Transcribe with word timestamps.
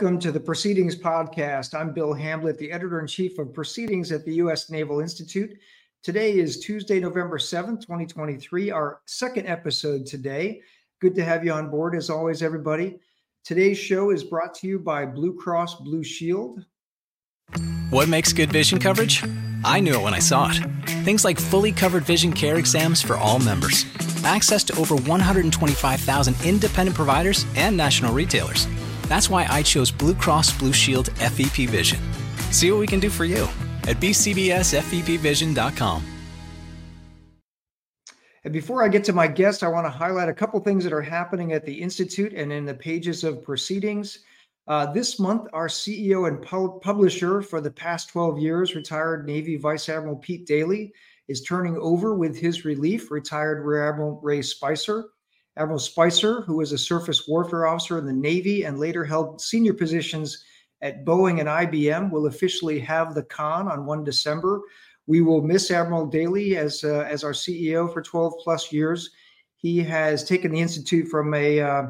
welcome 0.00 0.18
to 0.18 0.32
the 0.32 0.40
Proceedings 0.40 0.96
Podcast. 0.96 1.78
I'm 1.78 1.92
Bill 1.92 2.14
Hamblet, 2.14 2.56
the 2.56 2.72
editor 2.72 3.00
in 3.00 3.06
chief 3.06 3.38
of 3.38 3.52
Proceedings 3.52 4.12
at 4.12 4.24
the 4.24 4.36
U.S. 4.36 4.70
Naval 4.70 5.00
Institute. 5.00 5.58
Today 6.02 6.38
is 6.38 6.58
Tuesday, 6.58 6.98
November 6.98 7.36
7th, 7.36 7.82
2023, 7.82 8.70
our 8.70 9.02
second 9.04 9.46
episode 9.46 10.06
today. 10.06 10.62
Good 11.02 11.14
to 11.16 11.22
have 11.22 11.44
you 11.44 11.52
on 11.52 11.68
board, 11.68 11.94
as 11.94 12.08
always, 12.08 12.42
everybody. 12.42 12.98
Today's 13.44 13.76
show 13.76 14.08
is 14.08 14.24
brought 14.24 14.54
to 14.54 14.66
you 14.66 14.78
by 14.78 15.04
Blue 15.04 15.36
Cross 15.36 15.74
Blue 15.82 16.02
Shield. 16.02 16.64
What 17.90 18.08
makes 18.08 18.32
good 18.32 18.50
vision 18.50 18.78
coverage? 18.78 19.22
I 19.66 19.80
knew 19.80 19.92
it 19.92 20.02
when 20.02 20.14
I 20.14 20.20
saw 20.20 20.48
it. 20.50 20.62
Things 21.04 21.26
like 21.26 21.38
fully 21.38 21.72
covered 21.72 22.04
vision 22.04 22.32
care 22.32 22.56
exams 22.56 23.02
for 23.02 23.18
all 23.18 23.38
members, 23.38 23.84
access 24.24 24.64
to 24.64 24.80
over 24.80 24.96
125,000 24.96 26.36
independent 26.42 26.96
providers 26.96 27.44
and 27.54 27.76
national 27.76 28.14
retailers. 28.14 28.66
That's 29.10 29.28
why 29.28 29.44
I 29.50 29.62
chose 29.64 29.90
Blue 29.90 30.14
Cross 30.14 30.56
Blue 30.56 30.72
Shield 30.72 31.10
FEP 31.16 31.68
Vision. 31.68 31.98
See 32.52 32.70
what 32.70 32.78
we 32.78 32.86
can 32.86 33.00
do 33.00 33.10
for 33.10 33.24
you 33.24 33.48
at 33.88 33.96
bcbsfepvision.com. 33.96 36.04
And 38.44 38.52
before 38.52 38.84
I 38.84 38.88
get 38.88 39.02
to 39.04 39.12
my 39.12 39.26
guest, 39.26 39.64
I 39.64 39.68
want 39.68 39.86
to 39.86 39.90
highlight 39.90 40.28
a 40.28 40.32
couple 40.32 40.60
things 40.60 40.84
that 40.84 40.92
are 40.92 41.02
happening 41.02 41.52
at 41.52 41.66
the 41.66 41.74
Institute 41.74 42.34
and 42.34 42.52
in 42.52 42.64
the 42.64 42.72
pages 42.72 43.24
of 43.24 43.42
proceedings. 43.42 44.20
Uh, 44.68 44.86
this 44.92 45.18
month, 45.18 45.48
our 45.52 45.66
CEO 45.66 46.28
and 46.28 46.40
publisher 46.80 47.42
for 47.42 47.60
the 47.60 47.72
past 47.72 48.10
12 48.10 48.38
years, 48.38 48.76
retired 48.76 49.26
Navy 49.26 49.56
Vice 49.56 49.88
Admiral 49.88 50.18
Pete 50.18 50.46
Daly, 50.46 50.92
is 51.26 51.42
turning 51.42 51.76
over 51.78 52.14
with 52.14 52.38
his 52.38 52.64
relief, 52.64 53.10
retired 53.10 53.66
Rear 53.66 53.88
Admiral 53.88 54.20
Ray 54.22 54.42
Spicer. 54.42 55.08
Admiral 55.56 55.78
Spicer, 55.78 56.42
who 56.42 56.56
was 56.56 56.72
a 56.72 56.78
surface 56.78 57.26
warfare 57.26 57.66
officer 57.66 57.98
in 57.98 58.06
the 58.06 58.12
Navy 58.12 58.64
and 58.64 58.78
later 58.78 59.04
held 59.04 59.40
senior 59.40 59.74
positions 59.74 60.44
at 60.82 61.04
Boeing 61.04 61.40
and 61.40 61.48
IBM, 61.48 62.10
will 62.10 62.26
officially 62.26 62.78
have 62.78 63.14
the 63.14 63.24
con 63.24 63.68
on 63.68 63.84
1 63.84 64.04
December. 64.04 64.60
We 65.06 65.20
will 65.20 65.42
miss 65.42 65.70
Admiral 65.70 66.06
Daly 66.06 66.56
as, 66.56 66.84
uh, 66.84 67.06
as 67.08 67.24
our 67.24 67.32
CEO 67.32 67.92
for 67.92 68.00
12 68.00 68.34
plus 68.42 68.72
years. 68.72 69.10
He 69.56 69.78
has 69.78 70.24
taken 70.24 70.52
the 70.52 70.60
Institute 70.60 71.08
from 71.08 71.34
a 71.34 71.60
uh, 71.60 71.82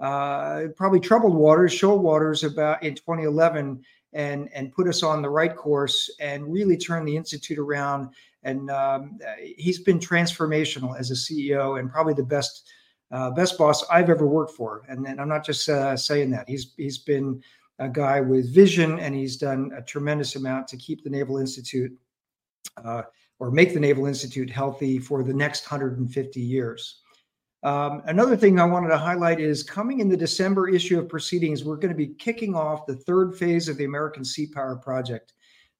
uh, 0.00 0.64
probably 0.76 1.00
troubled 1.00 1.34
waters, 1.34 1.72
shoal 1.72 1.98
waters 1.98 2.44
about 2.44 2.82
in 2.82 2.94
2011 2.94 3.82
and 4.12 4.48
and 4.54 4.72
put 4.72 4.88
us 4.88 5.02
on 5.02 5.22
the 5.22 5.28
right 5.28 5.54
course 5.54 6.10
and 6.20 6.50
really 6.50 6.76
turn 6.76 7.04
the 7.04 7.16
institute 7.16 7.58
around 7.58 8.08
and 8.42 8.70
um, 8.70 9.18
he's 9.56 9.80
been 9.80 9.98
transformational 9.98 10.98
as 10.98 11.10
a 11.10 11.14
ceo 11.14 11.78
and 11.78 11.90
probably 11.90 12.14
the 12.14 12.22
best 12.22 12.66
uh, 13.10 13.30
best 13.30 13.56
boss 13.58 13.84
i've 13.90 14.10
ever 14.10 14.26
worked 14.26 14.52
for. 14.52 14.82
And, 14.88 15.06
and 15.06 15.20
i'm 15.20 15.28
not 15.28 15.44
just 15.44 15.68
uh, 15.68 15.96
saying 15.96 16.30
that. 16.30 16.48
He's 16.48 16.74
he's 16.76 16.98
been 16.98 17.42
a 17.78 17.88
guy 17.88 18.20
with 18.20 18.52
vision 18.52 18.98
and 18.98 19.14
he's 19.14 19.36
done 19.36 19.70
a 19.76 19.82
tremendous 19.82 20.36
amount 20.36 20.66
to 20.68 20.76
keep 20.76 21.04
the 21.04 21.10
naval 21.10 21.38
institute 21.38 21.96
uh, 22.84 23.02
or 23.38 23.50
make 23.50 23.72
the 23.72 23.80
naval 23.80 24.06
institute 24.06 24.50
healthy 24.50 24.98
for 24.98 25.22
the 25.22 25.32
next 25.32 25.70
150 25.70 26.40
years. 26.40 27.02
Um, 27.62 28.02
another 28.06 28.36
thing 28.36 28.60
I 28.60 28.64
wanted 28.64 28.88
to 28.88 28.98
highlight 28.98 29.40
is 29.40 29.62
coming 29.62 30.00
in 30.00 30.08
the 30.08 30.16
December 30.16 30.68
issue 30.68 30.98
of 30.98 31.08
Proceedings, 31.08 31.64
we're 31.64 31.76
going 31.76 31.92
to 31.92 31.96
be 31.96 32.14
kicking 32.14 32.54
off 32.54 32.86
the 32.86 32.94
third 32.94 33.36
phase 33.36 33.68
of 33.68 33.76
the 33.76 33.84
American 33.84 34.24
Sea 34.24 34.46
Power 34.46 34.76
Project. 34.76 35.34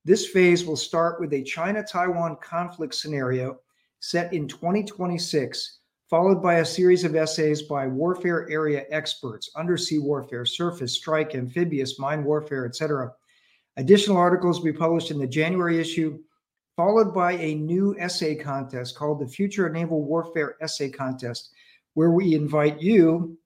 This 0.04 0.26
phase 0.26 0.64
will 0.64 0.76
start 0.76 1.20
with 1.20 1.32
a 1.32 1.42
China 1.42 1.84
Taiwan 1.84 2.36
conflict 2.42 2.94
scenario 2.94 3.60
set 4.00 4.32
in 4.32 4.48
2026, 4.48 5.78
followed 6.08 6.42
by 6.42 6.54
a 6.54 6.64
series 6.64 7.04
of 7.04 7.14
essays 7.14 7.62
by 7.62 7.86
warfare 7.86 8.48
area 8.50 8.84
experts, 8.90 9.50
undersea 9.56 9.98
warfare, 9.98 10.44
surface, 10.44 10.94
strike, 10.94 11.34
amphibious, 11.34 11.98
mine 11.98 12.24
warfare, 12.24 12.66
etc. 12.66 13.12
Additional 13.76 14.16
articles 14.16 14.58
will 14.58 14.72
be 14.72 14.72
published 14.72 15.10
in 15.10 15.18
the 15.18 15.26
January 15.26 15.78
issue, 15.78 16.18
followed 16.76 17.12
by 17.12 17.32
a 17.32 17.54
new 17.54 17.94
essay 17.98 18.34
contest 18.34 18.96
called 18.96 19.20
the 19.20 19.28
Future 19.28 19.66
of 19.66 19.72
Naval 19.72 20.02
Warfare 20.02 20.56
Essay 20.60 20.90
Contest 20.90 21.52
where 21.98 22.12
we 22.12 22.36
invite 22.36 22.80
you, 22.80 23.36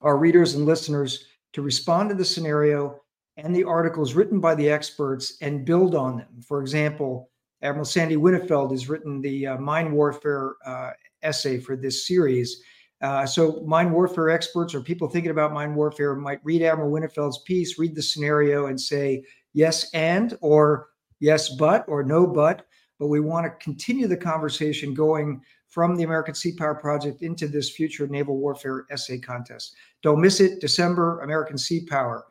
our 0.00 0.16
readers 0.16 0.54
and 0.54 0.66
listeners, 0.66 1.26
to 1.52 1.62
respond 1.62 2.08
to 2.08 2.16
the 2.16 2.24
scenario 2.24 2.98
and 3.36 3.54
the 3.54 3.62
articles 3.62 4.14
written 4.14 4.40
by 4.40 4.56
the 4.56 4.68
experts 4.68 5.36
and 5.40 5.64
build 5.64 5.94
on 5.94 6.16
them. 6.16 6.42
For 6.44 6.60
example, 6.60 7.30
Admiral 7.62 7.84
Sandy 7.84 8.16
Winnefeld 8.16 8.72
has 8.72 8.88
written 8.88 9.20
the 9.20 9.46
uh, 9.46 9.58
mine 9.58 9.92
warfare 9.92 10.54
uh, 10.66 10.90
essay 11.22 11.58
for 11.58 11.76
this 11.76 12.06
series. 12.06 12.62
Uh, 13.00 13.26
so, 13.26 13.62
mine 13.66 13.90
warfare 13.90 14.30
experts 14.30 14.74
or 14.74 14.80
people 14.80 15.08
thinking 15.08 15.32
about 15.32 15.52
mine 15.52 15.74
warfare 15.74 16.14
might 16.14 16.40
read 16.44 16.62
Admiral 16.62 16.90
Winnefeld's 16.90 17.38
piece, 17.38 17.78
read 17.78 17.94
the 17.94 18.02
scenario, 18.02 18.66
and 18.66 18.80
say 18.80 19.24
yes 19.54 19.90
and 19.92 20.38
or 20.40 20.88
yes 21.18 21.48
but 21.48 21.84
or 21.88 22.02
no 22.02 22.26
but. 22.26 22.66
But 22.98 23.08
we 23.08 23.18
want 23.18 23.44
to 23.44 23.64
continue 23.64 24.06
the 24.06 24.16
conversation 24.16 24.94
going 24.94 25.42
from 25.72 25.96
the 25.96 26.04
American 26.04 26.34
Sea 26.34 26.54
Power 26.54 26.74
Project 26.74 27.22
into 27.22 27.48
this 27.48 27.70
future 27.70 28.06
naval 28.06 28.36
warfare 28.36 28.84
essay 28.90 29.18
contest. 29.18 29.74
Don't 30.02 30.20
miss 30.20 30.38
it, 30.38 30.60
December, 30.60 31.20
American 31.20 31.56
Sea 31.56 31.84
Power. 31.86 32.26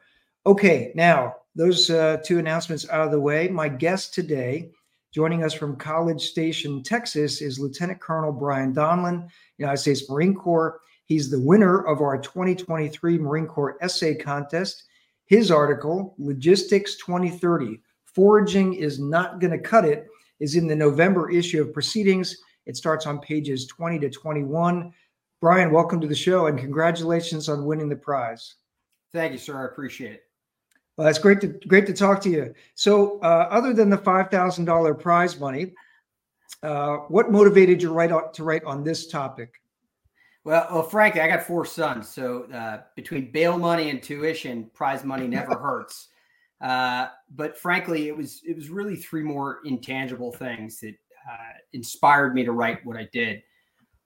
Okay, 0.46 0.92
now 0.96 1.36
those 1.56 1.90
uh, 1.90 2.18
two 2.24 2.40
announcements 2.40 2.88
out 2.90 3.06
of 3.06 3.12
the 3.12 3.20
way. 3.20 3.48
My 3.48 3.68
guest 3.68 4.14
today, 4.14 4.72
joining 5.12 5.44
us 5.44 5.54
from 5.54 5.76
College 5.76 6.22
Station, 6.22 6.84
Texas, 6.84 7.42
is 7.42 7.60
Lieutenant 7.60 8.00
Colonel 8.00 8.32
Brian 8.32 8.74
Donlon, 8.74 9.28
United 9.58 9.78
States 9.78 10.10
Marine 10.10 10.34
Corps. 10.34 10.80
He's 11.06 11.30
the 11.30 11.42
winner 11.42 11.86
of 11.86 12.02
our 12.02 12.18
2023 12.18 13.18
Marine 13.18 13.48
Corps 13.48 13.78
Essay 13.82 14.16
Contest. 14.16 14.84
His 15.26 15.52
article, 15.52 16.16
Logistics 16.18 16.96
2030 16.98 17.82
Foraging 18.06 18.74
is 18.74 19.00
Not 19.00 19.40
Going 19.40 19.52
to 19.52 19.60
Cut 19.60 19.86
It, 19.86 20.08
is 20.40 20.56
in 20.56 20.68
the 20.68 20.76
November 20.76 21.30
issue 21.30 21.62
of 21.62 21.74
Proceedings 21.74 22.38
it 22.66 22.78
starts 22.78 23.06
on 23.06 23.20
pages 23.20 23.66
20 23.68 24.00
to 24.00 24.10
21. 24.10 24.94
Brian, 25.40 25.72
welcome 25.72 26.00
to 26.00 26.08
the 26.08 26.16
show 26.16 26.48
and 26.48 26.60
congratulations 26.60 27.50
on 27.50 27.66
winning 27.66 27.90
the 27.90 27.96
prize. 27.96 28.56
Thank 29.14 29.34
you, 29.34 29.40
sir. 29.40 29.62
I 29.62 29.66
appreciate 29.66 30.14
it. 30.14 30.31
Well, 31.02 31.10
it's 31.10 31.18
great 31.18 31.42
to 31.42 31.48
great 31.48 31.88
to 31.88 31.94
talk 31.94 32.22
to 32.22 32.30
you. 32.30 32.54
So, 32.76 33.20
uh, 33.22 33.48
other 33.50 33.74
than 33.74 33.90
the 33.90 33.98
five 33.98 34.30
thousand 34.30 34.66
dollar 34.66 34.94
prize 34.94 35.40
money, 35.40 35.74
uh, 36.62 36.98
what 37.08 37.32
motivated 37.32 37.82
you 37.82 37.88
to 37.88 37.94
write 37.96 38.12
on, 38.12 38.32
to 38.34 38.44
write 38.44 38.64
on 38.66 38.84
this 38.84 39.08
topic? 39.08 39.52
Well, 40.44 40.68
well, 40.72 40.84
frankly, 40.84 41.22
I 41.22 41.28
got 41.28 41.42
four 41.42 41.66
sons, 41.66 42.08
so 42.08 42.44
uh, 42.54 42.82
between 42.96 43.32
bail 43.32 43.58
money 43.58 43.90
and 43.90 44.04
tuition, 44.04 44.70
prize 44.76 45.04
money 45.04 45.26
never 45.26 45.56
hurts. 45.60 46.10
Uh, 46.64 47.08
but 47.32 47.58
frankly, 47.58 48.08
it 48.08 48.16
was 48.16 48.42
it 48.46 48.56
was 48.56 48.70
really 48.70 48.96
three 48.96 49.24
more 49.24 49.62
intangible 49.66 50.32
things 50.32 50.80
that 50.82 50.94
uh, 51.28 51.54
inspired 51.74 52.36
me 52.36 52.44
to 52.44 52.52
write 52.52 52.86
what 52.86 52.96
I 52.96 53.10
did. 53.12 53.42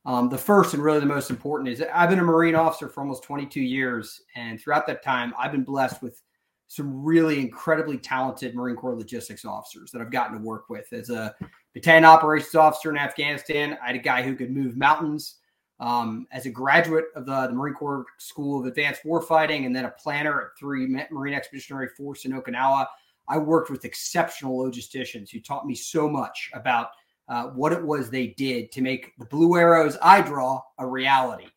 Um, 0.05 0.29
the 0.29 0.37
first 0.37 0.73
and 0.73 0.81
really 0.81 1.01
the 1.01 1.05
most 1.07 1.29
important 1.29 1.67
is 1.67 1.83
I've 1.93 2.09
been 2.09 2.19
a 2.19 2.23
Marine 2.23 2.55
officer 2.55 2.87
for 2.87 3.01
almost 3.01 3.23
22 3.23 3.59
years. 3.59 4.21
And 4.37 4.61
throughout 4.61 4.87
that 4.87 5.03
time, 5.03 5.33
I've 5.37 5.51
been 5.51 5.65
blessed 5.65 6.01
with 6.01 6.21
some 6.67 7.03
really 7.03 7.39
incredibly 7.39 7.97
talented 7.97 8.55
Marine 8.55 8.75
Corps 8.75 8.95
logistics 8.95 9.45
officers 9.45 9.91
that 9.91 10.01
I've 10.01 10.11
gotten 10.11 10.37
to 10.37 10.43
work 10.43 10.69
with. 10.69 10.91
As 10.91 11.09
a 11.09 11.35
battalion 11.73 12.05
operations 12.05 12.55
officer 12.55 12.89
in 12.89 12.97
Afghanistan, 12.97 13.77
I 13.83 13.87
had 13.87 13.95
a 13.95 13.99
guy 13.99 14.23
who 14.23 14.35
could 14.35 14.51
move 14.51 14.77
mountains. 14.77 15.35
Um, 15.79 16.25
as 16.31 16.45
a 16.45 16.49
graduate 16.49 17.07
of 17.17 17.25
the, 17.25 17.47
the, 17.47 17.53
Marine 17.53 17.73
Corps 17.73 18.05
School 18.17 18.61
of 18.61 18.65
Advanced 18.65 19.03
Warfighting 19.03 19.65
and 19.65 19.75
then 19.75 19.83
a 19.83 19.91
planner 19.91 20.41
at 20.41 20.47
three 20.57 20.87
Marine 21.11 21.33
Expeditionary 21.33 21.89
Force 21.89 22.23
in 22.23 22.31
Okinawa, 22.31 22.87
I 23.27 23.37
worked 23.37 23.69
with 23.69 23.83
exceptional 23.83 24.57
logisticians 24.57 25.29
who 25.29 25.41
taught 25.41 25.67
me 25.67 25.75
so 25.75 26.09
much 26.09 26.49
about– 26.53 26.89
uh, 27.27 27.45
what 27.47 27.73
it 27.73 27.83
was 27.83 28.09
they 28.09 28.27
did 28.27 28.71
to 28.71 28.81
make 28.81 29.13
the 29.17 29.25
blue 29.25 29.57
arrows 29.57 29.97
I 30.01 30.21
draw 30.21 30.61
a 30.77 30.85
reality. 30.85 31.47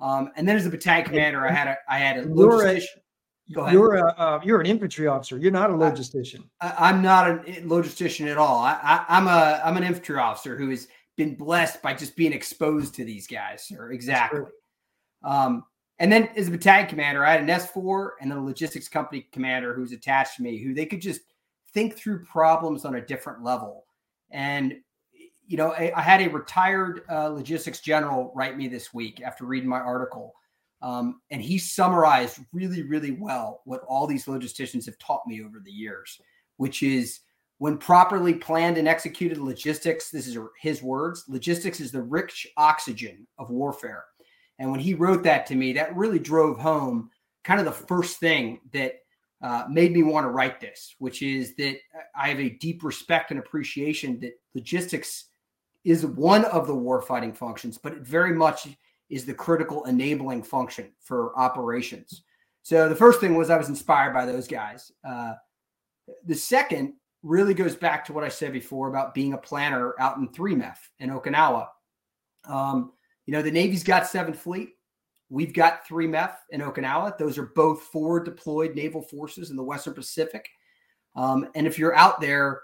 Um, 0.00 0.30
and 0.36 0.46
then 0.46 0.56
as 0.56 0.66
a 0.66 0.70
battalion 0.70 1.06
commander, 1.06 1.46
I 1.46 1.50
had 1.50 1.68
a 1.68 1.76
I 1.88 1.98
had 1.98 2.18
a 2.18 2.24
logistician. 2.26 3.00
You're 3.48 3.96
a 3.96 4.10
uh, 4.12 4.40
you're 4.44 4.60
an 4.60 4.66
infantry 4.66 5.06
officer. 5.06 5.38
You're 5.38 5.50
not 5.50 5.70
a 5.70 5.72
logistician. 5.72 6.44
I, 6.60 6.90
am 6.90 7.00
not 7.00 7.28
a 7.28 7.62
logistician 7.62 8.30
at 8.30 8.36
all. 8.36 8.58
I, 8.58 8.78
I, 8.82 9.16
am 9.16 9.26
a 9.26 9.60
I'm 9.64 9.76
an 9.76 9.84
infantry 9.84 10.18
officer 10.18 10.56
who 10.56 10.68
has 10.70 10.88
been 11.16 11.34
blessed 11.34 11.80
by 11.80 11.94
just 11.94 12.14
being 12.14 12.32
exposed 12.32 12.94
to 12.96 13.04
these 13.04 13.26
guys. 13.26 13.66
Sir, 13.66 13.92
exactly. 13.92 14.42
Um, 15.24 15.64
and 15.98 16.12
then 16.12 16.28
as 16.36 16.48
a 16.48 16.50
battalion 16.50 16.88
commander, 16.88 17.24
I 17.24 17.32
had 17.32 17.40
an 17.40 17.48
S4 17.48 18.10
and 18.20 18.30
then 18.30 18.38
a 18.38 18.44
logistics 18.44 18.88
company 18.88 19.26
commander 19.32 19.74
who's 19.74 19.92
attached 19.92 20.36
to 20.36 20.42
me, 20.42 20.62
who 20.62 20.74
they 20.74 20.86
could 20.86 21.00
just 21.00 21.22
think 21.72 21.96
through 21.96 22.24
problems 22.24 22.84
on 22.84 22.96
a 22.96 23.00
different 23.00 23.42
level. 23.42 23.84
And 24.30 24.76
you 25.46 25.56
know, 25.56 25.72
I, 25.72 25.90
I 25.96 26.02
had 26.02 26.20
a 26.20 26.28
retired 26.28 27.02
uh, 27.10 27.28
logistics 27.28 27.80
general 27.80 28.30
write 28.36 28.56
me 28.56 28.68
this 28.68 28.92
week 28.92 29.22
after 29.22 29.46
reading 29.46 29.68
my 29.68 29.80
article. 29.80 30.34
Um, 30.80 31.20
and 31.30 31.42
he 31.42 31.58
summarized 31.58 32.38
really, 32.52 32.82
really 32.82 33.10
well 33.12 33.62
what 33.64 33.82
all 33.88 34.06
these 34.06 34.26
logisticians 34.26 34.86
have 34.86 34.98
taught 34.98 35.26
me 35.26 35.42
over 35.42 35.60
the 35.60 35.72
years, 35.72 36.20
which 36.56 36.82
is 36.82 37.20
when 37.58 37.76
properly 37.76 38.34
planned 38.34 38.78
and 38.78 38.86
executed 38.86 39.38
logistics, 39.38 40.10
this 40.10 40.28
is 40.28 40.38
his 40.60 40.82
words 40.82 41.24
logistics 41.28 41.80
is 41.80 41.90
the 41.90 42.02
rich 42.02 42.46
oxygen 42.56 43.26
of 43.38 43.50
warfare. 43.50 44.04
And 44.60 44.70
when 44.70 44.80
he 44.80 44.94
wrote 44.94 45.24
that 45.24 45.46
to 45.46 45.56
me, 45.56 45.72
that 45.72 45.96
really 45.96 46.18
drove 46.18 46.58
home 46.58 47.10
kind 47.44 47.58
of 47.58 47.66
the 47.66 47.72
first 47.72 48.18
thing 48.18 48.60
that 48.72 48.94
uh, 49.40 49.64
made 49.70 49.92
me 49.92 50.02
want 50.02 50.24
to 50.24 50.30
write 50.30 50.60
this, 50.60 50.94
which 50.98 51.22
is 51.22 51.54
that 51.56 51.76
I 52.16 52.28
have 52.28 52.40
a 52.40 52.50
deep 52.50 52.82
respect 52.82 53.30
and 53.30 53.38
appreciation 53.38 54.18
that 54.20 54.32
logistics 54.54 55.26
is 55.84 56.04
one 56.04 56.44
of 56.46 56.66
the 56.66 56.74
warfighting 56.74 57.36
functions, 57.36 57.78
but 57.78 57.92
it 57.92 58.00
very 58.00 58.34
much 58.34 58.68
is 59.10 59.24
the 59.24 59.34
critical 59.34 59.84
enabling 59.84 60.42
function 60.42 60.92
for 61.00 61.38
operations. 61.38 62.22
So 62.62 62.88
the 62.88 62.94
first 62.96 63.20
thing 63.20 63.34
was 63.34 63.50
I 63.50 63.56
was 63.56 63.68
inspired 63.68 64.12
by 64.12 64.26
those 64.26 64.46
guys. 64.46 64.92
Uh, 65.02 65.34
the 66.26 66.34
second 66.34 66.94
really 67.22 67.54
goes 67.54 67.74
back 67.74 68.04
to 68.04 68.12
what 68.12 68.24
I 68.24 68.28
said 68.28 68.52
before 68.52 68.88
about 68.88 69.14
being 69.14 69.32
a 69.32 69.38
planner 69.38 69.94
out 69.98 70.18
in 70.18 70.28
3MEF 70.28 70.76
in 71.00 71.10
Okinawa. 71.10 71.68
Um, 72.46 72.92
you 73.26 73.32
know, 73.32 73.42
the 73.42 73.50
Navy's 73.50 73.82
got 73.82 74.06
Seventh 74.06 74.38
Fleet. 74.38 74.70
We've 75.30 75.52
got 75.52 75.86
3MEF 75.86 76.32
in 76.50 76.60
Okinawa. 76.60 77.18
Those 77.18 77.36
are 77.36 77.52
both 77.54 77.82
forward 77.82 78.24
deployed 78.24 78.74
naval 78.74 79.02
forces 79.02 79.50
in 79.50 79.56
the 79.56 79.64
Western 79.64 79.94
Pacific. 79.94 80.48
Um, 81.16 81.48
and 81.54 81.66
if 81.66 81.78
you're 81.78 81.96
out 81.96 82.20
there, 82.20 82.62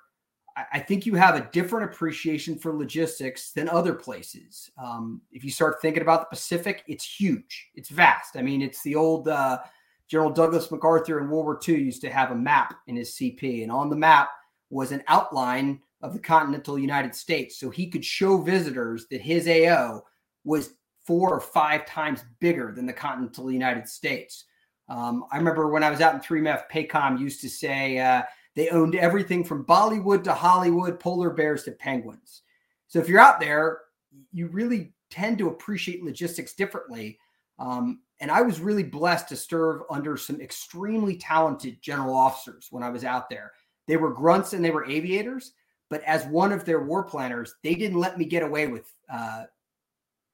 I, 0.56 0.78
think 0.78 1.04
you 1.04 1.14
have 1.14 1.34
a 1.34 1.48
different 1.52 1.90
appreciation 1.92 2.56
for 2.58 2.76
logistics 2.76 3.50
than 3.50 3.68
other 3.68 3.92
places. 3.92 4.70
Um, 4.78 5.20
if 5.32 5.44
you 5.44 5.50
start 5.50 5.82
thinking 5.82 6.02
about 6.02 6.20
the 6.20 6.36
Pacific, 6.36 6.84
it's 6.86 7.04
huge, 7.04 7.70
it's 7.74 7.88
vast. 7.88 8.36
I 8.36 8.42
mean, 8.42 8.62
it's 8.62 8.82
the 8.82 8.94
old 8.94 9.26
uh, 9.26 9.58
General 10.08 10.30
Douglas 10.30 10.70
MacArthur 10.70 11.18
in 11.18 11.28
World 11.28 11.44
War 11.46 11.60
II 11.66 11.82
used 11.82 12.02
to 12.02 12.10
have 12.10 12.30
a 12.30 12.36
map 12.36 12.74
in 12.86 12.96
his 12.96 13.16
CP, 13.16 13.62
and 13.62 13.72
on 13.72 13.90
the 13.90 13.96
map 13.96 14.30
was 14.70 14.92
an 14.92 15.02
outline 15.08 15.80
of 16.02 16.12
the 16.12 16.20
continental 16.20 16.78
United 16.78 17.14
States. 17.14 17.58
So 17.58 17.70
he 17.70 17.88
could 17.88 18.04
show 18.04 18.38
visitors 18.38 19.06
that 19.10 19.20
his 19.20 19.48
AO 19.48 20.02
was 20.44 20.74
four 21.04 21.30
or 21.30 21.40
five 21.40 21.86
times 21.86 22.24
bigger 22.40 22.72
than 22.72 22.86
the 22.86 22.92
continental 22.92 23.50
United 23.50 23.88
States. 23.88 24.44
Um, 24.88 25.24
I 25.32 25.38
remember 25.38 25.68
when 25.68 25.82
I 25.82 25.90
was 25.90 26.00
out 26.00 26.14
in 26.14 26.20
3MEF, 26.20 26.64
PACOM 26.70 27.18
used 27.18 27.40
to 27.40 27.48
say 27.48 27.98
uh, 27.98 28.22
they 28.54 28.68
owned 28.68 28.94
everything 28.94 29.44
from 29.44 29.64
Bollywood 29.64 30.24
to 30.24 30.32
Hollywood, 30.32 31.00
polar 31.00 31.30
bears 31.30 31.64
to 31.64 31.72
penguins. 31.72 32.42
So 32.86 32.98
if 32.98 33.08
you're 33.08 33.20
out 33.20 33.40
there, 33.40 33.80
you 34.32 34.46
really 34.48 34.92
tend 35.10 35.38
to 35.38 35.48
appreciate 35.48 36.04
logistics 36.04 36.54
differently. 36.54 37.18
Um, 37.58 38.00
and 38.20 38.30
I 38.30 38.42
was 38.42 38.60
really 38.60 38.82
blessed 38.82 39.28
to 39.28 39.36
serve 39.36 39.82
under 39.90 40.16
some 40.16 40.40
extremely 40.40 41.16
talented 41.16 41.82
general 41.82 42.14
officers 42.14 42.68
when 42.70 42.82
I 42.82 42.90
was 42.90 43.04
out 43.04 43.28
there. 43.28 43.52
They 43.86 43.96
were 43.96 44.12
grunts 44.12 44.52
and 44.52 44.64
they 44.64 44.70
were 44.70 44.86
aviators, 44.86 45.52
but 45.90 46.02
as 46.04 46.24
one 46.26 46.52
of 46.52 46.64
their 46.64 46.80
war 46.80 47.02
planners, 47.02 47.54
they 47.62 47.74
didn't 47.74 47.98
let 47.98 48.18
me 48.18 48.24
get 48.24 48.42
away 48.42 48.66
with 48.66 48.92
uh, 49.12 49.44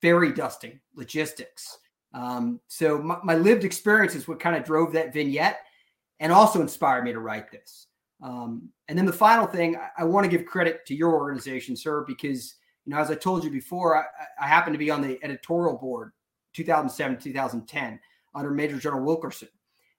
fairy 0.01 0.33
dusting 0.33 0.79
logistics. 0.95 1.79
Um, 2.13 2.61
so 2.69 2.99
my, 2.99 3.19
my, 3.23 3.35
lived 3.35 3.65
experience 3.65 4.15
is 4.15 4.27
what 4.27 4.41
kind 4.41 4.57
of 4.57 4.65
drove 4.65 4.93
that 4.95 5.13
vignette 5.13 5.61
and 6.19 6.33
also 6.33 6.61
inspired 6.61 7.05
me 7.05 7.13
to 7.13 7.21
write 7.21 7.53
this. 7.53 7.87
Um, 8.23 8.69
and 8.89 8.99
then 8.99 9.07
the 9.07 9.13
final 9.13 9.47
thing, 9.47 9.77
I, 9.77 10.03
I 10.03 10.05
want 10.05 10.25
to 10.25 10.31
give 10.31 10.47
credit 10.47 10.85
to 10.87 10.95
your 10.95 11.15
organization, 11.15 11.77
sir, 11.77 12.05
because 12.07 12.57
you 12.85 12.93
know, 12.93 12.99
as 12.99 13.11
I 13.11 13.15
told 13.15 13.45
you 13.45 13.51
before, 13.51 13.97
I, 13.97 14.05
I 14.43 14.47
happen 14.47 14.73
to 14.73 14.79
be 14.79 14.91
on 14.91 15.03
the 15.03 15.19
editorial 15.23 15.77
board 15.77 16.13
2007 16.55 17.19
2010 17.19 18.01
under 18.35 18.51
Major 18.51 18.79
General 18.79 19.05
Wilkerson. 19.05 19.49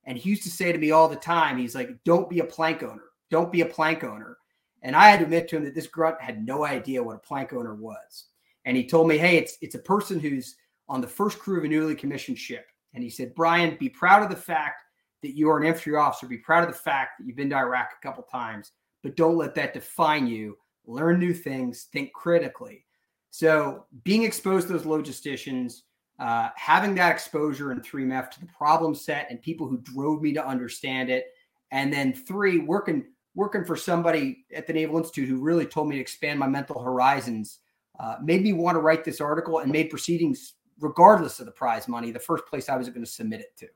And 0.05 0.17
he 0.17 0.29
used 0.29 0.43
to 0.43 0.49
say 0.49 0.71
to 0.71 0.77
me 0.77 0.91
all 0.91 1.07
the 1.07 1.15
time, 1.15 1.57
he's 1.57 1.75
like, 1.75 1.89
don't 2.05 2.29
be 2.29 2.39
a 2.39 2.45
plank 2.45 2.83
owner. 2.83 3.03
Don't 3.29 3.51
be 3.51 3.61
a 3.61 3.65
plank 3.65 4.03
owner. 4.03 4.37
And 4.81 4.95
I 4.95 5.09
had 5.09 5.19
to 5.19 5.25
admit 5.25 5.47
to 5.49 5.57
him 5.57 5.63
that 5.65 5.75
this 5.75 5.87
grunt 5.87 6.19
had 6.19 6.45
no 6.45 6.65
idea 6.65 7.03
what 7.03 7.17
a 7.17 7.19
plank 7.19 7.53
owner 7.53 7.75
was. 7.75 8.25
And 8.65 8.75
he 8.75 8.87
told 8.87 9.07
me, 9.07 9.17
hey, 9.17 9.37
it's 9.37 9.57
it's 9.61 9.75
a 9.75 9.79
person 9.79 10.19
who's 10.19 10.55
on 10.89 11.01
the 11.01 11.07
first 11.07 11.39
crew 11.39 11.59
of 11.59 11.63
a 11.63 11.67
newly 11.67 11.95
commissioned 11.95 12.37
ship. 12.37 12.65
And 12.93 13.03
he 13.03 13.09
said, 13.09 13.35
Brian, 13.35 13.77
be 13.79 13.89
proud 13.89 14.23
of 14.23 14.29
the 14.29 14.35
fact 14.35 14.83
that 15.21 15.35
you 15.35 15.49
are 15.49 15.57
an 15.57 15.65
infantry 15.65 15.95
officer. 15.95 16.27
Be 16.27 16.37
proud 16.37 16.63
of 16.63 16.69
the 16.69 16.79
fact 16.79 17.17
that 17.17 17.25
you've 17.25 17.35
been 17.35 17.49
to 17.49 17.57
Iraq 17.57 17.91
a 17.97 18.05
couple 18.05 18.23
times, 18.23 18.71
but 19.03 19.15
don't 19.15 19.37
let 19.37 19.55
that 19.55 19.73
define 19.73 20.27
you. 20.27 20.57
Learn 20.85 21.19
new 21.19 21.33
things, 21.33 21.87
think 21.91 22.11
critically. 22.13 22.85
So 23.29 23.85
being 24.03 24.23
exposed 24.23 24.67
to 24.67 24.73
those 24.73 24.83
logisticians, 24.83 25.81
uh, 26.19 26.49
having 26.55 26.95
that 26.95 27.11
exposure 27.11 27.71
in 27.71 27.81
3MEF 27.81 28.29
to 28.31 28.39
the 28.39 28.47
problem 28.47 28.93
set 28.93 29.27
and 29.29 29.41
people 29.41 29.67
who 29.67 29.77
drove 29.79 30.21
me 30.21 30.33
to 30.33 30.45
understand 30.45 31.09
it, 31.09 31.27
and 31.71 31.91
then 31.91 32.13
three, 32.13 32.59
working 32.59 33.05
working 33.33 33.63
for 33.63 33.75
somebody 33.75 34.45
at 34.53 34.67
the 34.67 34.73
Naval 34.73 34.97
Institute 34.97 35.29
who 35.29 35.41
really 35.41 35.65
told 35.65 35.87
me 35.87 35.95
to 35.95 36.01
expand 36.01 36.37
my 36.37 36.47
mental 36.47 36.81
horizons, 36.81 37.59
uh, 37.99 38.15
made 38.21 38.43
me 38.43 38.53
want 38.53 38.75
to 38.75 38.79
write 38.79 39.03
this 39.03 39.21
article 39.21 39.59
and 39.59 39.71
made 39.71 39.89
proceedings, 39.89 40.55
regardless 40.79 41.39
of 41.39 41.45
the 41.45 41.51
prize 41.51 41.87
money, 41.87 42.11
the 42.11 42.19
first 42.19 42.45
place 42.45 42.67
I 42.67 42.75
was 42.75 42.89
going 42.89 43.05
to 43.05 43.09
submit 43.09 43.39
it 43.39 43.55
to. 43.59 43.67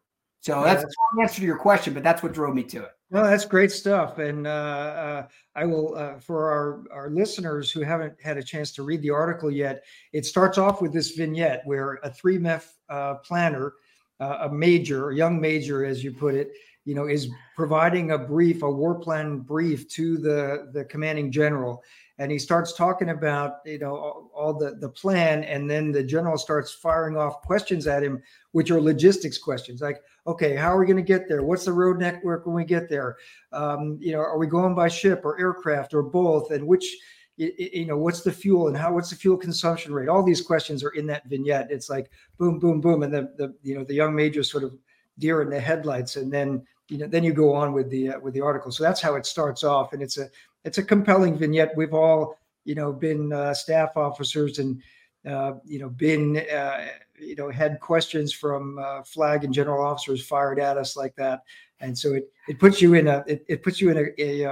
So 0.45 0.63
that's 0.63 0.83
the 0.83 1.21
answer 1.23 1.41
to 1.41 1.45
your 1.45 1.57
question, 1.57 1.95
but 1.95 2.03
that's 2.03 2.21
what 2.21 2.31
drove 2.31 2.53
me 2.53 2.61
to 2.65 2.83
it. 2.83 2.91
No, 3.09 3.23
that's 3.23 3.45
great 3.45 3.71
stuff. 3.71 4.19
And 4.19 4.45
uh, 4.45 4.49
uh, 4.49 5.27
I 5.55 5.65
will, 5.65 5.95
uh, 5.95 6.19
for 6.19 6.51
our, 6.51 6.83
our 6.95 7.09
listeners 7.09 7.71
who 7.71 7.81
haven't 7.81 8.13
had 8.21 8.37
a 8.37 8.43
chance 8.43 8.71
to 8.73 8.83
read 8.83 9.01
the 9.01 9.09
article 9.09 9.49
yet, 9.49 9.83
it 10.13 10.23
starts 10.23 10.59
off 10.59 10.83
with 10.83 10.93
this 10.93 11.11
vignette 11.11 11.63
where 11.65 11.93
a 12.03 12.11
3MEF 12.11 12.63
uh, 12.89 13.15
planner, 13.15 13.73
uh, 14.19 14.37
a 14.41 14.49
major, 14.49 15.09
a 15.09 15.15
young 15.15 15.41
major, 15.41 15.83
as 15.83 16.03
you 16.03 16.11
put 16.11 16.35
it, 16.35 16.51
you 16.83 16.93
know, 16.93 17.07
is 17.07 17.27
providing 17.55 18.11
a 18.11 18.17
brief, 18.17 18.61
a 18.61 18.69
war 18.69 18.99
plan 18.99 19.39
brief 19.39 19.89
to 19.89 20.19
the, 20.19 20.69
the 20.73 20.85
commanding 20.85 21.31
general 21.31 21.81
and 22.17 22.31
he 22.31 22.39
starts 22.39 22.73
talking 22.73 23.09
about 23.09 23.57
you 23.65 23.79
know 23.79 23.95
all, 23.95 24.31
all, 24.33 24.53
the 24.53 24.75
the 24.75 24.89
plan 24.89 25.43
and 25.43 25.69
then 25.69 25.91
the 25.91 26.03
general 26.03 26.37
starts 26.37 26.71
firing 26.71 27.17
off 27.17 27.41
questions 27.41 27.87
at 27.87 28.03
him 28.03 28.21
which 28.51 28.71
are 28.71 28.79
logistics 28.79 29.37
questions 29.37 29.81
like 29.81 30.01
okay 30.25 30.55
how 30.55 30.69
are 30.69 30.79
we 30.79 30.85
going 30.85 30.95
to 30.95 31.03
get 31.03 31.27
there? 31.27 31.43
What's 31.43 31.65
the 31.65 31.73
road 31.73 31.99
network 31.99 32.45
when 32.45 32.55
we 32.55 32.65
get 32.65 32.89
there? 32.89 33.17
Um, 33.51 33.97
you 33.99 34.11
know 34.11 34.19
are 34.19 34.37
we 34.37 34.47
going 34.47 34.75
by 34.75 34.87
ship 34.87 35.21
or 35.23 35.39
aircraft 35.39 35.93
or 35.93 36.03
both? 36.03 36.51
And 36.51 36.65
which 36.65 36.95
you 37.37 37.85
know 37.85 37.97
what's 37.97 38.21
the 38.21 38.31
fuel 38.31 38.69
and 38.69 38.77
how 38.77 38.93
what's 38.93 39.09
the 39.09 39.15
fuel 39.15 39.37
consumption 39.37 39.93
rate? 39.93 40.07
All 40.07 40.23
these 40.23 40.41
questions 40.41 40.83
are 40.83 40.91
in 40.91 41.05
that 41.07 41.27
vignette. 41.27 41.69
It's 41.69 41.89
like 41.89 42.09
boom 42.37 42.59
boom 42.59 42.79
boom 42.79 43.03
and 43.03 43.13
the, 43.13 43.33
the 43.37 43.53
you 43.61 43.77
know 43.77 43.83
the 43.83 43.93
young 43.93 44.15
major 44.15 44.43
sort 44.43 44.63
of 44.63 44.77
deer 45.17 45.41
in 45.41 45.49
the 45.49 45.59
headlights 45.59 46.15
and 46.17 46.31
then 46.31 46.65
you 46.89 46.97
know 46.97 47.07
then 47.07 47.23
you 47.23 47.33
go 47.33 47.53
on 47.53 47.73
with 47.73 47.89
the 47.89 48.09
uh, 48.09 48.19
with 48.19 48.33
the 48.33 48.41
article. 48.41 48.71
So 48.71 48.83
that's 48.83 49.01
how 49.01 49.15
it 49.15 49.25
starts 49.25 49.63
off 49.63 49.93
and 49.93 50.01
it's 50.01 50.17
a 50.17 50.29
it's 50.63 50.77
a 50.77 50.83
compelling 50.83 51.37
vignette. 51.37 51.75
We've 51.75 51.93
all 51.93 52.37
you 52.63 52.75
know 52.75 52.93
been 52.93 53.33
uh, 53.33 53.53
staff 53.53 53.95
officers 53.95 54.59
and 54.59 54.81
uh, 55.27 55.53
you 55.65 55.79
know 55.79 55.89
been 55.89 56.37
uh, 56.37 56.87
you 57.19 57.35
know 57.35 57.49
had 57.49 57.79
questions 57.79 58.31
from 58.33 58.77
uh, 58.79 59.03
flag 59.03 59.43
and 59.43 59.53
general 59.53 59.85
officers 59.85 60.25
fired 60.25 60.59
at 60.59 60.77
us 60.77 60.95
like 60.95 61.15
that. 61.15 61.41
And 61.79 61.97
so 61.97 62.13
it 62.13 62.31
it 62.47 62.59
puts 62.59 62.81
you 62.81 62.93
in 62.93 63.07
a 63.07 63.23
it, 63.27 63.45
it 63.47 63.63
puts 63.63 63.81
you 63.81 63.89
in 63.89 64.13
a, 64.17 64.45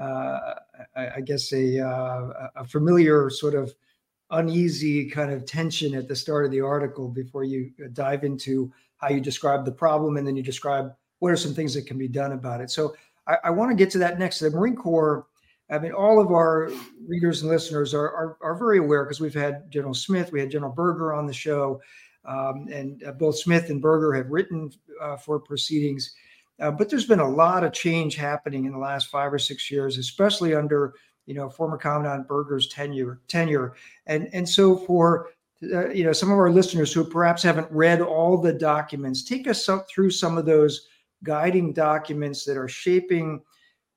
uh, 0.00 0.54
I 0.96 1.20
guess 1.20 1.52
a 1.52 1.78
a 2.56 2.64
familiar 2.66 3.28
sort 3.28 3.54
of 3.54 3.74
uneasy 4.30 5.10
kind 5.10 5.32
of 5.32 5.44
tension 5.44 5.94
at 5.94 6.08
the 6.08 6.16
start 6.16 6.44
of 6.44 6.50
the 6.52 6.60
article 6.60 7.08
before 7.08 7.44
you 7.44 7.72
dive 7.92 8.24
into 8.24 8.72
how 8.96 9.08
you 9.08 9.20
describe 9.20 9.64
the 9.64 9.72
problem 9.72 10.16
and 10.16 10.26
then 10.26 10.36
you 10.36 10.42
describe 10.42 10.94
what 11.20 11.30
are 11.30 11.36
some 11.36 11.54
things 11.54 11.72
that 11.74 11.86
can 11.86 11.96
be 11.96 12.08
done 12.08 12.32
about 12.32 12.60
it. 12.60 12.70
So 12.70 12.94
I, 13.26 13.36
I 13.44 13.50
want 13.50 13.70
to 13.70 13.76
get 13.76 13.90
to 13.92 13.98
that 13.98 14.18
next. 14.18 14.40
The 14.40 14.50
Marine 14.50 14.76
Corps, 14.76 15.26
I 15.70 15.78
mean, 15.78 15.92
all 15.92 16.20
of 16.20 16.32
our 16.32 16.70
readers 17.06 17.42
and 17.42 17.50
listeners 17.50 17.94
are, 17.94 18.10
are, 18.10 18.36
are 18.42 18.56
very 18.56 18.78
aware 18.78 19.04
because 19.04 19.20
we've 19.20 19.32
had 19.32 19.70
General 19.70 19.94
Smith, 19.94 20.32
we 20.32 20.40
had 20.40 20.50
General 20.50 20.72
Berger 20.72 21.14
on 21.14 21.26
the 21.26 21.32
show, 21.32 21.80
um, 22.24 22.68
and 22.72 23.02
uh, 23.04 23.12
both 23.12 23.38
Smith 23.38 23.70
and 23.70 23.80
Berger 23.80 24.12
have 24.12 24.30
written 24.30 24.70
uh, 25.00 25.16
for 25.16 25.38
proceedings. 25.38 26.14
Uh, 26.58 26.70
but 26.70 26.90
there's 26.90 27.06
been 27.06 27.20
a 27.20 27.28
lot 27.28 27.64
of 27.64 27.72
change 27.72 28.16
happening 28.16 28.66
in 28.66 28.72
the 28.72 28.78
last 28.78 29.08
five 29.08 29.32
or 29.32 29.38
six 29.38 29.70
years, 29.70 29.96
especially 29.96 30.54
under 30.54 30.94
you 31.26 31.34
know 31.34 31.48
former 31.48 31.78
Commandant 31.78 32.28
Berger's 32.28 32.68
tenure. 32.68 33.20
Tenure, 33.28 33.74
and 34.06 34.28
and 34.34 34.46
so 34.46 34.76
for 34.76 35.28
uh, 35.72 35.88
you 35.88 36.04
know 36.04 36.12
some 36.12 36.30
of 36.30 36.38
our 36.38 36.50
listeners 36.50 36.92
who 36.92 37.02
perhaps 37.02 37.42
haven't 37.42 37.70
read 37.70 38.02
all 38.02 38.36
the 38.36 38.52
documents, 38.52 39.22
take 39.24 39.48
us 39.48 39.68
up 39.70 39.88
through 39.88 40.10
some 40.10 40.36
of 40.36 40.44
those 40.44 40.88
guiding 41.22 41.72
documents 41.72 42.44
that 42.44 42.56
are 42.56 42.68
shaping 42.68 43.42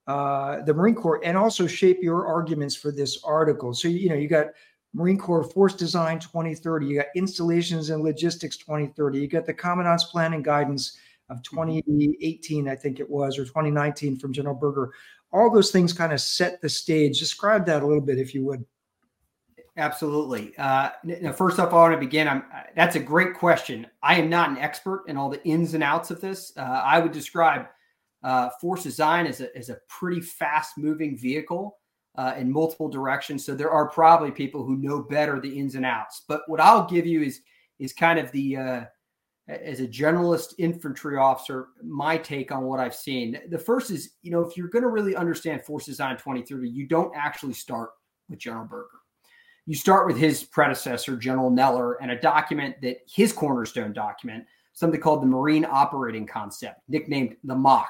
uh, 0.07 0.61
the 0.63 0.73
Marine 0.73 0.95
Corps 0.95 1.21
and 1.23 1.37
also 1.37 1.65
shape 1.67 1.99
your 2.01 2.27
arguments 2.27 2.75
for 2.75 2.91
this 2.91 3.23
article. 3.23 3.73
So, 3.73 3.87
you 3.87 4.09
know, 4.09 4.15
you 4.15 4.27
got 4.27 4.47
Marine 4.93 5.17
Corps 5.17 5.43
Force 5.43 5.73
Design 5.73 6.19
2030, 6.19 6.85
you 6.85 6.97
got 6.97 7.07
Installations 7.15 7.89
and 7.89 8.03
Logistics 8.03 8.57
2030, 8.57 9.19
you 9.19 9.27
got 9.27 9.45
the 9.45 9.53
Commandant's 9.53 10.03
Plan 10.05 10.33
and 10.33 10.43
Guidance 10.43 10.97
of 11.29 11.41
2018, 11.43 12.67
I 12.67 12.75
think 12.75 12.99
it 12.99 13.09
was, 13.09 13.39
or 13.39 13.45
2019 13.45 14.17
from 14.17 14.33
General 14.33 14.55
Berger. 14.55 14.91
All 15.31 15.51
those 15.51 15.71
things 15.71 15.93
kind 15.93 16.13
of 16.13 16.21
set 16.21 16.61
the 16.61 16.69
stage. 16.69 17.19
Describe 17.19 17.65
that 17.65 17.81
a 17.81 17.87
little 17.87 18.01
bit, 18.01 18.19
if 18.19 18.35
you 18.35 18.45
would. 18.45 18.63
Absolutely. 19.75 20.53
Uh, 20.57 20.89
first 21.35 21.59
off, 21.59 21.73
I 21.73 21.75
want 21.75 21.93
to 21.93 21.99
begin. 21.99 22.27
I'm, 22.27 22.43
uh, 22.53 22.61
that's 22.75 22.95
a 22.95 22.99
great 22.99 23.33
question. 23.33 23.87
I 24.03 24.15
am 24.19 24.29
not 24.29 24.49
an 24.49 24.57
expert 24.57 25.05
in 25.07 25.17
all 25.17 25.29
the 25.29 25.43
ins 25.45 25.73
and 25.73 25.83
outs 25.83 26.11
of 26.11 26.21
this. 26.21 26.53
Uh, 26.55 26.61
I 26.61 26.99
would 26.99 27.11
describe 27.11 27.65
uh, 28.23 28.49
Force 28.61 28.83
Design 28.83 29.25
as 29.25 29.41
a, 29.41 29.55
as 29.57 29.69
a 29.69 29.79
pretty 29.87 30.21
fast 30.21 30.77
moving 30.77 31.17
vehicle 31.17 31.79
uh, 32.15 32.35
in 32.37 32.51
multiple 32.51 32.87
directions. 32.87 33.43
So 33.43 33.55
there 33.55 33.71
are 33.71 33.89
probably 33.89 34.29
people 34.29 34.63
who 34.63 34.77
know 34.77 35.01
better 35.01 35.39
the 35.39 35.59
ins 35.59 35.73
and 35.73 35.85
outs. 35.85 36.21
But 36.27 36.43
what 36.47 36.59
I'll 36.59 36.87
give 36.87 37.07
you 37.07 37.21
is 37.23 37.41
is 37.79 37.91
kind 37.91 38.19
of 38.19 38.31
the 38.31 38.55
uh, 38.55 38.83
as 39.47 39.79
a 39.79 39.87
generalist 39.87 40.53
infantry 40.59 41.17
officer, 41.17 41.69
my 41.83 42.17
take 42.17 42.51
on 42.51 42.63
what 42.63 42.79
I've 42.79 42.95
seen. 42.95 43.39
The 43.49 43.57
first 43.57 43.91
is, 43.91 44.11
you 44.21 44.31
know, 44.31 44.41
if 44.41 44.55
you're 44.55 44.69
going 44.69 44.83
to 44.83 44.89
really 44.89 45.15
understand 45.15 45.65
Force 45.65 45.85
Design 45.85 46.15
2030, 46.15 46.69
you 46.69 46.87
don't 46.87 47.11
actually 47.15 47.53
start 47.53 47.89
with 48.29 48.39
General 48.39 48.65
Berger. 48.65 49.02
You 49.65 49.75
start 49.75 50.07
with 50.07 50.17
his 50.17 50.43
predecessor, 50.43 51.15
General 51.15 51.49
Neller, 51.49 51.95
and 52.01 52.11
a 52.11 52.19
document 52.19 52.75
that 52.81 52.97
his 53.07 53.31
cornerstone 53.31 53.93
document, 53.93 54.45
something 54.73 54.99
called 54.99 55.21
the 55.21 55.27
Marine 55.27 55.65
Operating 55.65 56.25
Concept, 56.25 56.81
nicknamed 56.89 57.37
the 57.45 57.55
MOC. 57.55 57.87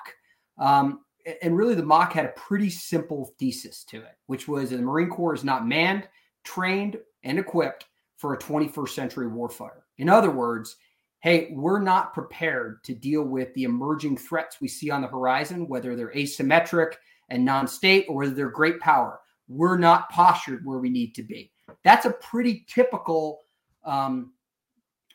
Um, 0.59 0.99
and 1.41 1.57
really, 1.57 1.73
the 1.73 1.81
MOC 1.81 2.11
had 2.13 2.25
a 2.25 2.33
pretty 2.35 2.69
simple 2.69 3.33
thesis 3.39 3.83
to 3.85 3.97
it, 3.97 4.17
which 4.27 4.47
was 4.47 4.69
that 4.69 4.77
the 4.77 4.83
Marine 4.83 5.09
Corps 5.09 5.33
is 5.33 5.43
not 5.43 5.67
manned, 5.67 6.07
trained, 6.43 6.97
and 7.23 7.39
equipped 7.39 7.85
for 8.17 8.33
a 8.33 8.37
21st 8.37 8.89
century 8.89 9.27
warfighter. 9.27 9.81
In 9.97 10.09
other 10.09 10.29
words, 10.29 10.75
hey, 11.21 11.49
we're 11.53 11.81
not 11.81 12.13
prepared 12.13 12.83
to 12.83 12.93
deal 12.93 13.23
with 13.23 13.53
the 13.53 13.63
emerging 13.63 14.17
threats 14.17 14.61
we 14.61 14.67
see 14.67 14.91
on 14.91 15.01
the 15.01 15.07
horizon, 15.07 15.67
whether 15.67 15.95
they're 15.95 16.13
asymmetric 16.13 16.93
and 17.29 17.43
non 17.43 17.67
state 17.67 18.05
or 18.09 18.17
whether 18.17 18.33
they're 18.33 18.49
great 18.49 18.79
power. 18.79 19.19
We're 19.47 19.77
not 19.77 20.09
postured 20.09 20.65
where 20.65 20.79
we 20.79 20.89
need 20.89 21.15
to 21.15 21.23
be. 21.23 21.52
That's 21.84 22.05
a 22.05 22.12
pretty 22.12 22.65
typical, 22.67 23.41
um, 23.84 24.34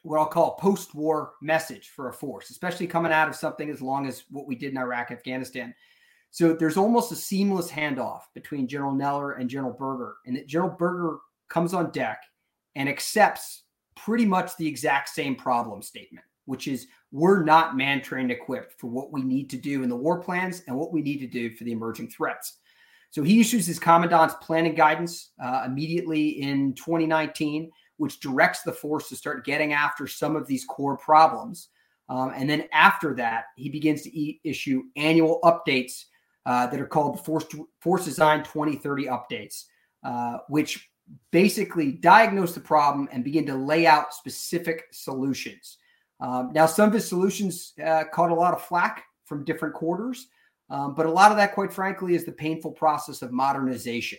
what 0.02 0.18
I'll 0.18 0.26
call 0.26 0.56
post 0.56 0.94
war 0.94 1.32
message 1.42 1.88
for 1.88 2.08
a 2.08 2.12
force, 2.12 2.50
especially 2.50 2.86
coming 2.86 3.12
out 3.12 3.28
of 3.28 3.34
something 3.34 3.68
as 3.70 3.82
long 3.82 4.06
as 4.06 4.24
what 4.30 4.46
we 4.46 4.54
did 4.54 4.72
in 4.72 4.78
Iraq, 4.78 5.10
Afghanistan. 5.10 5.74
So 6.30 6.52
there's 6.52 6.76
almost 6.76 7.12
a 7.12 7.16
seamless 7.16 7.70
handoff 7.70 8.20
between 8.34 8.68
General 8.68 8.92
Neller 8.92 9.40
and 9.40 9.48
General 9.48 9.72
Berger, 9.72 10.16
and 10.26 10.36
that 10.36 10.46
General 10.46 10.70
Berger 10.70 11.18
comes 11.48 11.72
on 11.74 11.90
deck 11.90 12.22
and 12.76 12.88
accepts 12.88 13.64
pretty 13.96 14.26
much 14.26 14.56
the 14.56 14.66
exact 14.66 15.08
same 15.08 15.34
problem 15.34 15.82
statement, 15.82 16.24
which 16.44 16.68
is 16.68 16.86
we're 17.10 17.42
not 17.42 17.76
man 17.76 18.02
trained 18.02 18.30
equipped 18.30 18.78
for 18.78 18.86
what 18.88 19.10
we 19.10 19.22
need 19.22 19.50
to 19.50 19.56
do 19.56 19.82
in 19.82 19.88
the 19.88 19.96
war 19.96 20.20
plans 20.20 20.62
and 20.66 20.76
what 20.76 20.92
we 20.92 21.02
need 21.02 21.18
to 21.18 21.26
do 21.26 21.54
for 21.54 21.64
the 21.64 21.72
emerging 21.72 22.08
threats. 22.08 22.58
So 23.10 23.22
he 23.22 23.40
issues 23.40 23.66
his 23.66 23.78
commandant's 23.78 24.36
planning 24.42 24.74
guidance 24.74 25.30
uh, 25.42 25.64
immediately 25.66 26.40
in 26.42 26.74
2019, 26.74 27.70
which 27.96 28.20
directs 28.20 28.62
the 28.62 28.72
force 28.72 29.08
to 29.08 29.16
start 29.16 29.44
getting 29.44 29.72
after 29.72 30.06
some 30.06 30.36
of 30.36 30.46
these 30.46 30.64
core 30.64 30.96
problems. 30.96 31.68
Um, 32.08 32.32
and 32.34 32.48
then 32.48 32.64
after 32.72 33.14
that, 33.16 33.44
he 33.56 33.68
begins 33.68 34.02
to 34.02 34.18
e- 34.18 34.40
issue 34.44 34.84
annual 34.96 35.40
updates 35.42 36.04
uh, 36.46 36.66
that 36.66 36.80
are 36.80 36.86
called 36.86 37.18
the 37.18 37.22
Force, 37.22 37.44
force 37.80 38.04
Design 38.04 38.42
2030 38.42 39.06
updates, 39.06 39.64
uh, 40.02 40.38
which 40.48 40.88
basically 41.30 41.92
diagnose 41.92 42.54
the 42.54 42.60
problem 42.60 43.08
and 43.12 43.24
begin 43.24 43.46
to 43.46 43.54
lay 43.54 43.86
out 43.86 44.14
specific 44.14 44.84
solutions. 44.92 45.78
Um, 46.20 46.50
now, 46.52 46.66
some 46.66 46.88
of 46.88 46.94
his 46.94 47.08
solutions 47.08 47.74
uh, 47.84 48.04
caught 48.12 48.30
a 48.30 48.34
lot 48.34 48.54
of 48.54 48.62
flack 48.62 49.04
from 49.24 49.44
different 49.44 49.74
quarters, 49.74 50.28
um, 50.70 50.94
but 50.94 51.06
a 51.06 51.10
lot 51.10 51.30
of 51.30 51.36
that, 51.36 51.54
quite 51.54 51.72
frankly, 51.72 52.14
is 52.14 52.24
the 52.24 52.32
painful 52.32 52.72
process 52.72 53.22
of 53.22 53.32
modernization 53.32 54.18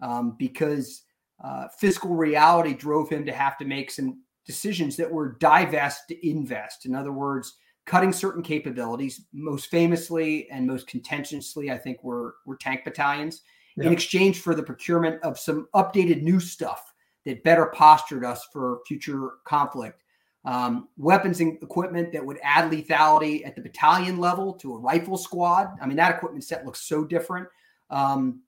um, 0.00 0.36
because 0.38 1.02
uh, 1.42 1.68
fiscal 1.78 2.14
reality 2.14 2.74
drove 2.74 3.08
him 3.08 3.24
to 3.26 3.32
have 3.32 3.58
to 3.58 3.64
make 3.64 3.90
some 3.90 4.22
decisions 4.46 4.96
that 4.96 5.10
were 5.10 5.36
divest 5.40 6.08
to 6.08 6.28
invest. 6.28 6.86
In 6.86 6.94
other 6.94 7.12
words, 7.12 7.56
cutting 7.86 8.12
certain 8.12 8.42
capabilities, 8.42 9.22
most 9.32 9.70
famously 9.70 10.48
and 10.50 10.66
most 10.66 10.86
contentiously, 10.86 11.70
I 11.70 11.78
think, 11.78 12.02
were, 12.02 12.36
were 12.46 12.56
tank 12.56 12.84
battalions 12.84 13.42
yep. 13.76 13.86
in 13.86 13.92
exchange 13.92 14.40
for 14.40 14.54
the 14.54 14.62
procurement 14.62 15.22
of 15.22 15.38
some 15.38 15.68
updated 15.74 16.22
new 16.22 16.40
stuff 16.40 16.92
that 17.26 17.44
better 17.44 17.66
postured 17.66 18.24
us 18.24 18.46
for 18.52 18.80
future 18.86 19.30
conflict. 19.44 20.02
Um, 20.44 20.88
weapons 20.96 21.40
and 21.40 21.62
equipment 21.62 22.12
that 22.12 22.24
would 22.24 22.38
add 22.42 22.70
lethality 22.70 23.46
at 23.46 23.54
the 23.54 23.60
battalion 23.60 24.18
level 24.18 24.54
to 24.54 24.72
a 24.72 24.78
rifle 24.78 25.18
squad. 25.18 25.76
I 25.82 25.86
mean, 25.86 25.98
that 25.98 26.16
equipment 26.16 26.44
set 26.44 26.64
looks 26.64 26.80
so 26.80 27.04
different. 27.04 27.46
Um, 27.90 28.40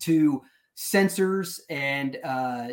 to 0.00 0.42
sensors 0.76 1.60
and 1.70 2.18
uh, 2.24 2.68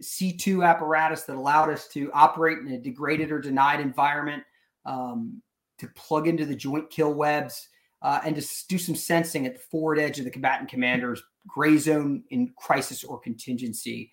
C2 0.00 0.66
apparatus 0.66 1.22
that 1.24 1.36
allowed 1.36 1.70
us 1.70 1.88
to 1.88 2.10
operate 2.12 2.58
in 2.58 2.68
a 2.68 2.78
degraded 2.78 3.30
or 3.30 3.40
denied 3.40 3.80
environment, 3.80 4.42
um, 4.84 5.42
to 5.78 5.86
plug 5.88 6.26
into 6.26 6.44
the 6.44 6.54
joint 6.54 6.90
kill 6.90 7.14
webs, 7.14 7.68
uh, 8.02 8.20
and 8.24 8.36
to 8.36 8.46
do 8.68 8.78
some 8.78 8.94
sensing 8.94 9.46
at 9.46 9.54
the 9.54 9.60
forward 9.60 9.98
edge 9.98 10.18
of 10.18 10.24
the 10.24 10.30
combatant 10.30 10.68
commander's 10.68 11.22
gray 11.46 11.78
zone 11.78 12.22
in 12.30 12.52
crisis 12.56 13.04
or 13.04 13.18
contingency. 13.18 14.12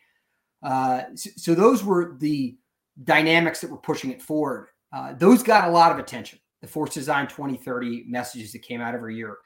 Uh, 0.63 1.03
so, 1.15 1.29
so, 1.35 1.55
those 1.55 1.83
were 1.83 2.15
the 2.19 2.55
dynamics 3.03 3.61
that 3.61 3.69
were 3.69 3.77
pushing 3.77 4.11
it 4.11 4.21
forward. 4.21 4.69
Uh, 4.93 5.13
those 5.13 5.43
got 5.43 5.67
a 5.67 5.71
lot 5.71 5.91
of 5.91 5.99
attention. 5.99 6.39
The 6.61 6.67
Force 6.67 6.93
Design 6.93 7.27
2030 7.27 8.05
messages 8.07 8.51
that 8.53 8.61
came 8.61 8.81
out 8.81 8.95
every 8.95 9.15
year. 9.15 9.37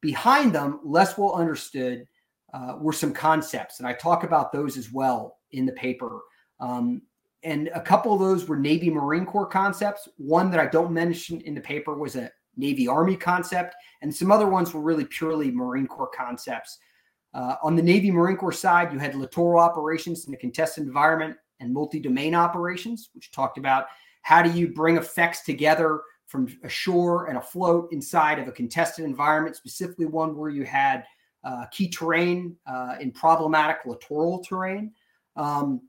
Behind 0.00 0.52
them, 0.52 0.80
less 0.84 1.18
well 1.18 1.34
understood, 1.34 2.06
uh, 2.54 2.76
were 2.78 2.92
some 2.92 3.12
concepts, 3.12 3.78
and 3.78 3.88
I 3.88 3.94
talk 3.94 4.24
about 4.24 4.52
those 4.52 4.76
as 4.76 4.92
well 4.92 5.38
in 5.52 5.66
the 5.66 5.72
paper. 5.72 6.20
Um, 6.60 7.02
and 7.42 7.70
a 7.74 7.80
couple 7.80 8.12
of 8.12 8.20
those 8.20 8.46
were 8.46 8.56
Navy 8.56 8.90
Marine 8.90 9.26
Corps 9.26 9.46
concepts. 9.46 10.08
One 10.16 10.50
that 10.50 10.60
I 10.60 10.66
don't 10.66 10.92
mention 10.92 11.40
in 11.40 11.54
the 11.54 11.60
paper 11.60 11.94
was 11.94 12.14
a 12.14 12.30
Navy 12.56 12.86
Army 12.86 13.16
concept, 13.16 13.74
and 14.02 14.14
some 14.14 14.30
other 14.30 14.48
ones 14.48 14.72
were 14.72 14.80
really 14.80 15.04
purely 15.06 15.50
Marine 15.50 15.86
Corps 15.86 16.10
concepts. 16.14 16.78
Uh, 17.34 17.56
on 17.62 17.74
the 17.74 17.82
Navy 17.82 18.10
Marine 18.10 18.36
Corps 18.36 18.52
side, 18.52 18.92
you 18.92 18.98
had 18.98 19.14
littoral 19.14 19.60
operations 19.60 20.28
in 20.28 20.34
a 20.34 20.36
contested 20.36 20.84
environment 20.84 21.36
and 21.62 21.72
multi 21.72 22.00
domain 22.00 22.34
operations, 22.34 23.10
which 23.14 23.30
talked 23.30 23.56
about 23.56 23.86
how 24.22 24.42
do 24.42 24.50
you 24.50 24.68
bring 24.68 24.96
effects 24.96 25.42
together 25.42 26.02
from 26.26 26.48
ashore 26.64 27.26
and 27.26 27.38
afloat 27.38 27.88
inside 27.92 28.38
of 28.38 28.48
a 28.48 28.52
contested 28.52 29.04
environment, 29.04 29.56
specifically 29.56 30.06
one 30.06 30.36
where 30.36 30.50
you 30.50 30.64
had 30.64 31.04
uh, 31.44 31.66
key 31.70 31.88
terrain 31.88 32.56
uh, 32.66 32.96
in 33.00 33.10
problematic 33.10 33.78
littoral 33.84 34.42
terrain. 34.42 34.92
Um, 35.36 35.82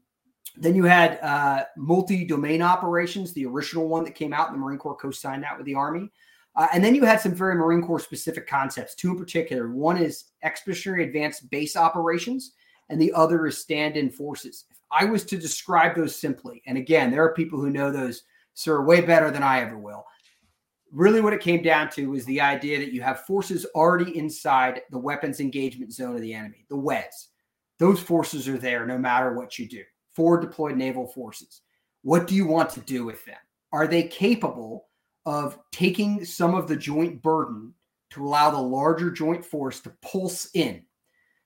then 0.56 0.76
you 0.76 0.84
had 0.84 1.20
uh, 1.22 1.64
multi 1.78 2.26
domain 2.26 2.62
operations, 2.62 3.34
the 3.34 3.46
original 3.46 3.88
one 3.88 4.04
that 4.04 4.16
came 4.16 4.34
out, 4.34 4.52
the 4.52 4.58
Marine 4.58 4.78
Corps 4.78 4.96
co 4.96 5.12
signed 5.12 5.44
that 5.44 5.58
with 5.58 5.66
the 5.66 5.76
Army. 5.76 6.12
Uh, 6.56 6.68
and 6.74 6.84
then 6.84 6.94
you 6.94 7.04
had 7.04 7.20
some 7.20 7.34
very 7.34 7.56
Marine 7.56 7.82
Corps 7.82 8.00
specific 8.00 8.46
concepts, 8.48 8.94
two 8.94 9.12
in 9.12 9.18
particular. 9.18 9.72
One 9.72 9.98
is 9.98 10.26
expeditionary 10.44 11.06
advanced 11.06 11.50
base 11.50 11.76
operations, 11.76 12.54
and 12.90 13.02
the 13.02 13.14
other 13.14 13.48
is 13.48 13.58
stand 13.58 13.98
in 13.98 14.10
forces. 14.10 14.66
If 14.70 14.78
I 14.92 15.06
was 15.06 15.24
to 15.26 15.38
describe 15.38 15.96
those 15.96 16.16
simply, 16.16 16.62
and 16.66 16.78
again, 16.78 17.12
there 17.12 17.24
are 17.24 17.34
people 17.34 17.60
who 17.60 17.70
know 17.70 17.92
those, 17.92 18.24
sir, 18.54 18.84
way 18.84 19.02
better 19.02 19.32
than 19.32 19.44
I 19.44 19.62
ever 19.62 19.78
will. 19.78 20.06
Really, 20.92 21.22
what 21.22 21.34
it 21.34 21.42
came 21.42 21.64
down 21.64 21.90
to 21.92 22.12
was 22.12 22.26
the 22.26 22.40
idea 22.40 22.78
that 22.78 22.94
you 22.94 23.02
have 23.02 23.26
forces 23.26 23.66
already 23.74 24.16
inside 24.18 24.82
the 24.92 25.00
weapons 25.00 25.40
engagement 25.40 25.92
zone 25.92 26.16
of 26.16 26.22
the 26.22 26.34
enemy, 26.34 26.66
the 26.70 26.78
WEZ. 26.78 27.30
Those 27.80 28.00
forces 28.00 28.48
are 28.48 28.60
there 28.60 28.86
no 28.86 28.98
matter 28.98 29.34
what 29.34 29.58
you 29.58 29.68
do. 29.68 29.84
Forward 30.12 30.42
deployed 30.42 30.78
naval 30.78 31.08
forces. 31.08 31.62
What 32.04 32.28
do 32.28 32.36
you 32.36 32.46
want 32.46 32.70
to 32.72 32.82
do 32.82 33.06
with 33.06 33.26
them? 33.26 33.38
Are 33.72 33.88
they 33.88 34.04
capable 34.04 34.86
of 35.26 35.58
taking 35.72 36.26
some 36.26 36.54
of 36.54 36.68
the 36.68 36.76
joint 36.76 37.22
burden 37.22 37.74
to 38.12 38.26
allow 38.26 38.52
the 38.52 38.62
larger 38.62 39.10
joint 39.10 39.44
force 39.44 39.80
to 39.82 39.90
pulse 40.02 40.50
in. 40.54 40.84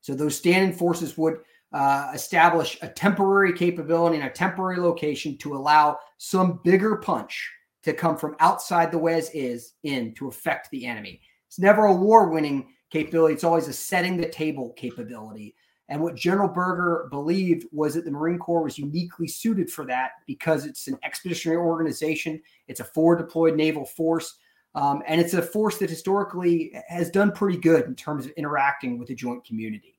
So 0.08 0.16
those 0.16 0.38
stand 0.38 0.72
in 0.72 0.78
forces 0.78 1.18
would 1.18 1.40
uh, 1.74 2.12
establish 2.14 2.78
a 2.82 2.88
temporary 2.88 3.52
capability 3.52 4.16
in 4.16 4.22
a 4.22 4.30
temporary 4.30 4.78
location 4.78 5.38
to 5.40 5.54
allow 5.54 6.00
some 6.18 6.62
bigger 6.64 6.96
punch 6.96 7.52
to 7.84 7.92
come 7.92 8.16
from 8.16 8.38
outside 8.40 8.90
the 8.90 8.98
WEZ 8.98 9.32
is 9.34 9.74
in 9.84 10.14
to 10.14 10.30
affect 10.30 10.72
the 10.72 10.86
enemy. 10.86 11.20
It's 11.48 11.60
never 11.60 11.88
a 11.88 11.94
war 11.94 12.30
winning 12.30 12.70
capability, 12.90 13.34
it's 13.34 13.44
always 13.44 13.68
a 13.68 13.74
setting 13.74 14.16
the 14.16 14.30
table 14.30 14.74
capability 14.78 15.56
and 15.90 16.02
what 16.02 16.16
General 16.16 16.48
Berger 16.48 17.10
believed 17.12 17.68
was 17.74 17.96
that 17.96 18.06
the 18.06 18.12
Marine 18.12 18.40
Corps 18.40 18.64
was 18.64 18.78
uniquely 18.78 19.28
suited 19.28 19.70
for 19.70 19.86
that 19.88 20.12
because 20.26 20.66
it's 20.66 20.88
an 20.88 20.98
expeditionary 21.04 21.60
organization, 21.60 22.42
it's 22.70 22.80
a 22.80 22.86
forward 22.86 23.18
deployed 23.18 23.58
naval 23.58 23.86
force, 23.86 24.38
um, 24.74 25.02
and 25.06 25.20
it's 25.20 25.34
a 25.34 25.42
force 25.42 25.78
that 25.80 25.90
historically 25.90 26.74
has 26.88 27.10
done 27.10 27.34
pretty 27.34 27.58
good 27.58 27.86
in 27.86 27.96
terms 27.96 28.26
of 28.26 28.32
interacting 28.32 28.98
with 28.98 29.10
the 29.10 29.16
joint 29.16 29.46
community. 29.46 29.97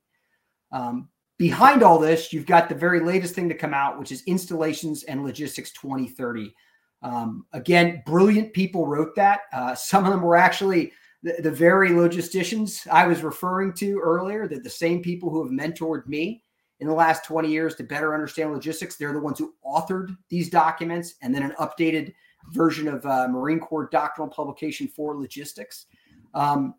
Um, 0.73 1.09
behind 1.39 1.83
all 1.83 1.99
this, 1.99 2.33
you've 2.33 2.47
got 2.47 2.69
the 2.69 2.75
very 2.75 3.01
latest 3.01 3.35
thing 3.35 3.49
to 3.49 3.55
come 3.55 3.75
out, 3.75 3.99
which 3.99 4.13
is 4.13 4.23
Installations 4.27 5.05
and 5.05 5.25
Logistics 5.25 5.73
2030. 5.73 6.55
Um, 7.03 7.47
again, 7.53 8.03
brilliant 8.07 8.53
people 8.53 8.87
wrote 8.87 9.15
that. 9.17 9.43
Uh, 9.53 9.75
some 9.75 10.05
of 10.05 10.11
them 10.11 10.23
were 10.23 10.37
actually 10.37 10.93
the, 11.23 11.37
the 11.41 11.51
very 11.51 11.91
logisticians 11.91 12.87
I 12.89 13.07
was 13.07 13.23
referring 13.23 13.73
to 13.75 14.01
earlier, 14.03 14.49
that 14.49 14.65
the 14.65 14.71
same 14.71 15.03
people 15.03 15.31
who 15.31 15.43
have 15.43 15.53
mentored 15.53 16.07
me 16.07 16.43
in 16.81 16.87
the 16.87 16.95
last 16.95 17.25
20 17.25 17.51
years 17.51 17.75
to 17.77 17.83
better 17.83 18.15
understand 18.15 18.53
logistics, 18.53 18.97
they're 18.97 19.13
the 19.13 19.19
ones 19.19 19.39
who 19.39 19.55
authored 19.67 20.17
these 20.29 20.49
documents 20.49 21.15
and 21.23 21.35
then 21.35 21.43
an 21.43 21.55
updated 21.59 22.13
version 22.53 22.87
of 22.89 23.05
uh, 23.05 23.27
Marine 23.29 23.61
Corps 23.61 23.89
doctrinal 23.91 24.31
publication 24.31 24.89
for 24.89 25.17
logistics. 25.17 25.87
Um, 26.35 26.75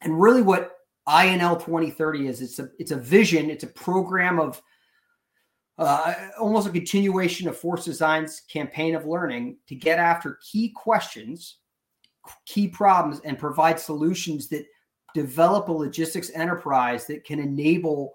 and 0.00 0.20
really, 0.20 0.42
what 0.42 0.72
I&L 1.06 1.56
2030 1.56 2.28
is, 2.28 2.40
it's 2.40 2.58
a 2.58 2.68
it's 2.78 2.90
a 2.90 2.96
vision, 2.96 3.50
it's 3.50 3.64
a 3.64 3.68
program 3.68 4.40
of 4.40 4.62
uh, 5.76 6.14
almost 6.38 6.68
a 6.68 6.70
continuation 6.70 7.48
of 7.48 7.56
Force 7.56 7.84
Design's 7.84 8.42
campaign 8.48 8.94
of 8.94 9.06
learning 9.06 9.58
to 9.66 9.74
get 9.74 9.98
after 9.98 10.38
key 10.50 10.70
questions, 10.70 11.58
key 12.46 12.68
problems, 12.68 13.20
and 13.24 13.38
provide 13.38 13.80
solutions 13.80 14.48
that 14.48 14.64
develop 15.14 15.68
a 15.68 15.72
logistics 15.72 16.30
enterprise 16.34 17.06
that 17.06 17.24
can 17.24 17.38
enable 17.38 18.14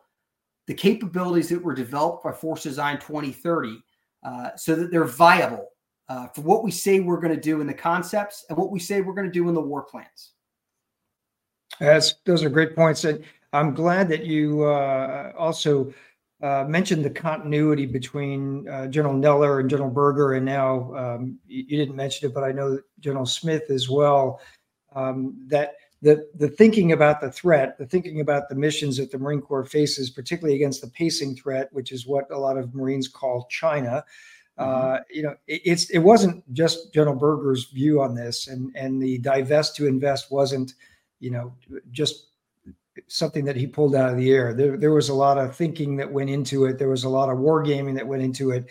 the 0.68 0.74
capabilities 0.74 1.50
that 1.50 1.64
were 1.64 1.74
developed 1.74 2.24
by 2.24 2.32
Force 2.32 2.64
Design 2.64 2.98
2030 3.00 3.82
uh, 4.24 4.50
so 4.56 4.76
that 4.76 4.92
they're 4.92 5.06
viable 5.06 5.68
uh, 6.10 6.28
for 6.28 6.42
what 6.42 6.64
we 6.64 6.72
say 6.72 7.00
we're 7.00 7.20
going 7.20 7.34
to 7.34 7.42
do 7.42 7.62
in 7.62 7.68
the 7.68 7.74
concepts 7.74 8.46
and 8.50 8.58
what 8.58 8.72
we 8.72 8.80
say 8.80 9.02
we're 9.02 9.14
going 9.14 9.28
to 9.28 9.34
do 9.34 9.48
in 9.48 9.56
the 9.56 9.62
war 9.62 9.84
plans. 9.84 10.34
That's, 11.80 12.16
those 12.26 12.44
are 12.44 12.50
great 12.50 12.76
points. 12.76 13.04
And 13.06 13.24
I'm 13.54 13.74
glad 13.74 14.10
that 14.10 14.26
you 14.26 14.64
uh, 14.64 15.32
also 15.38 15.94
uh, 16.42 16.66
mentioned 16.68 17.04
the 17.04 17.10
continuity 17.10 17.86
between 17.86 18.68
uh, 18.70 18.88
General 18.88 19.14
Neller 19.14 19.60
and 19.60 19.70
General 19.70 19.90
Berger, 19.90 20.34
and 20.34 20.46
now 20.46 20.96
um, 20.96 21.38
you, 21.48 21.66
you, 21.68 21.78
didn't 21.78 21.96
mention 21.96 22.30
it, 22.30 22.34
but 22.34 22.46
I 22.46 22.52
know 22.54 22.80
General 23.00 23.26
Smith 23.26 23.64
as 23.70 23.90
well. 23.90 24.40
Um, 24.96 25.36
that 25.48 25.74
the 26.02 26.30
the 26.36 26.48
thinking 26.48 26.94
about 26.94 27.20
the 27.20 27.32
threat, 27.32 27.78
the 27.78 27.86
thinking 27.86 28.22
about 28.22 28.48
the 28.48 28.56
missions 28.56 28.96
that 28.98 29.12
the 29.12 29.18
Marine 29.18 29.42
Corps 29.42 29.66
faces, 29.66 30.10
particularly 30.10 30.56
against 30.56 30.82
the 30.82 30.88
pacing 30.88 31.36
threat, 31.36 31.68
which 31.74 31.92
is 31.92 32.08
what 32.08 32.32
a 32.32 32.38
lot 32.38 32.58
of 32.58 32.74
Marines 32.74 33.10
call 33.10 33.46
China. 33.50 34.04
Mm-hmm. 34.58 34.94
Uh, 34.94 35.00
you 35.12 35.24
know, 35.24 35.36
it, 35.48 35.62
it's 35.66 35.90
it 35.90 36.00
wasn't 36.00 36.42
just 36.54 36.94
General 36.94 37.16
Berger's 37.16 37.66
view 37.66 38.02
on 38.02 38.16
this, 38.16 38.48
and 38.48 38.72
and 38.76 39.02
the 39.02 39.18
divest 39.18 39.76
to 39.76 39.88
invest 39.88 40.32
wasn't, 40.32 40.74
you 41.20 41.32
know, 41.32 41.54
just 41.92 42.28
something 43.08 43.46
that 43.46 43.56
he 43.56 43.68
pulled 43.68 43.96
out 43.96 44.12
of 44.12 44.18
the 44.18 44.32
air. 44.32 44.54
There, 44.54 44.78
there 44.78 44.92
was 44.92 45.10
a 45.10 45.14
lot 45.14 45.38
of 45.38 45.56
thinking 45.56 45.96
that 45.98 46.12
went 46.12 46.30
into 46.30 46.66
it. 46.66 46.78
There 46.78 46.90
was 46.90 47.04
a 47.04 47.10
lot 47.10 47.30
of 47.30 47.38
wargaming 47.38 47.96
that 47.96 48.08
went 48.08 48.22
into 48.22 48.52
it. 48.52 48.68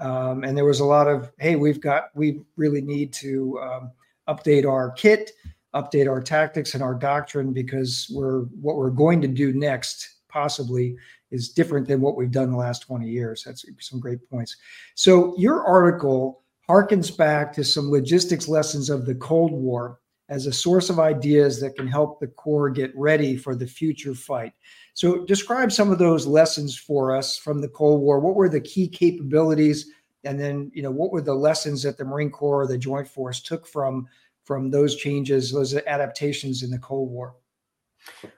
Um, 0.00 0.44
and 0.44 0.56
there 0.56 0.64
was 0.64 0.80
a 0.80 0.84
lot 0.84 1.08
of, 1.08 1.30
hey, 1.38 1.56
we've 1.56 1.80
got, 1.80 2.06
we 2.14 2.42
really 2.56 2.80
need 2.80 3.12
to 3.14 3.58
um, 3.60 3.90
update 4.28 4.68
our 4.68 4.90
kit, 4.92 5.32
update 5.74 6.08
our 6.08 6.20
tactics 6.20 6.74
and 6.74 6.82
our 6.82 6.94
doctrine 6.94 7.52
because 7.52 8.10
we're, 8.12 8.40
what 8.60 8.76
we're 8.76 8.90
going 8.90 9.20
to 9.20 9.28
do 9.28 9.52
next 9.52 10.16
possibly 10.28 10.96
is 11.30 11.48
different 11.48 11.86
than 11.86 12.00
what 12.00 12.16
we've 12.16 12.32
done 12.32 12.50
the 12.50 12.56
last 12.56 12.80
20 12.80 13.08
years. 13.08 13.44
That's 13.44 13.64
some 13.80 14.00
great 14.00 14.28
points. 14.28 14.56
So 14.94 15.34
your 15.38 15.64
article 15.64 16.42
harkens 16.68 17.16
back 17.16 17.52
to 17.54 17.64
some 17.64 17.90
logistics 17.90 18.48
lessons 18.48 18.90
of 18.90 19.06
the 19.06 19.14
Cold 19.14 19.52
War 19.52 19.98
as 20.32 20.46
a 20.46 20.52
source 20.52 20.88
of 20.88 20.98
ideas 20.98 21.60
that 21.60 21.76
can 21.76 21.86
help 21.86 22.18
the 22.18 22.26
Corps 22.26 22.70
get 22.70 22.90
ready 22.96 23.36
for 23.36 23.54
the 23.54 23.66
future 23.66 24.14
fight. 24.14 24.54
So, 24.94 25.26
describe 25.26 25.70
some 25.70 25.90
of 25.90 25.98
those 25.98 26.26
lessons 26.26 26.74
for 26.74 27.14
us 27.14 27.36
from 27.36 27.60
the 27.60 27.68
Cold 27.68 28.00
War. 28.00 28.18
What 28.18 28.34
were 28.34 28.48
the 28.48 28.60
key 28.60 28.88
capabilities, 28.88 29.90
and 30.24 30.40
then 30.40 30.70
you 30.74 30.82
know 30.82 30.90
what 30.90 31.12
were 31.12 31.20
the 31.20 31.34
lessons 31.34 31.82
that 31.82 31.98
the 31.98 32.06
Marine 32.06 32.30
Corps 32.30 32.62
or 32.62 32.66
the 32.66 32.78
Joint 32.78 33.06
Force 33.06 33.42
took 33.42 33.66
from 33.66 34.08
from 34.44 34.70
those 34.70 34.96
changes, 34.96 35.52
those 35.52 35.74
adaptations 35.74 36.62
in 36.62 36.70
the 36.70 36.78
Cold 36.78 37.10
War? 37.10 37.36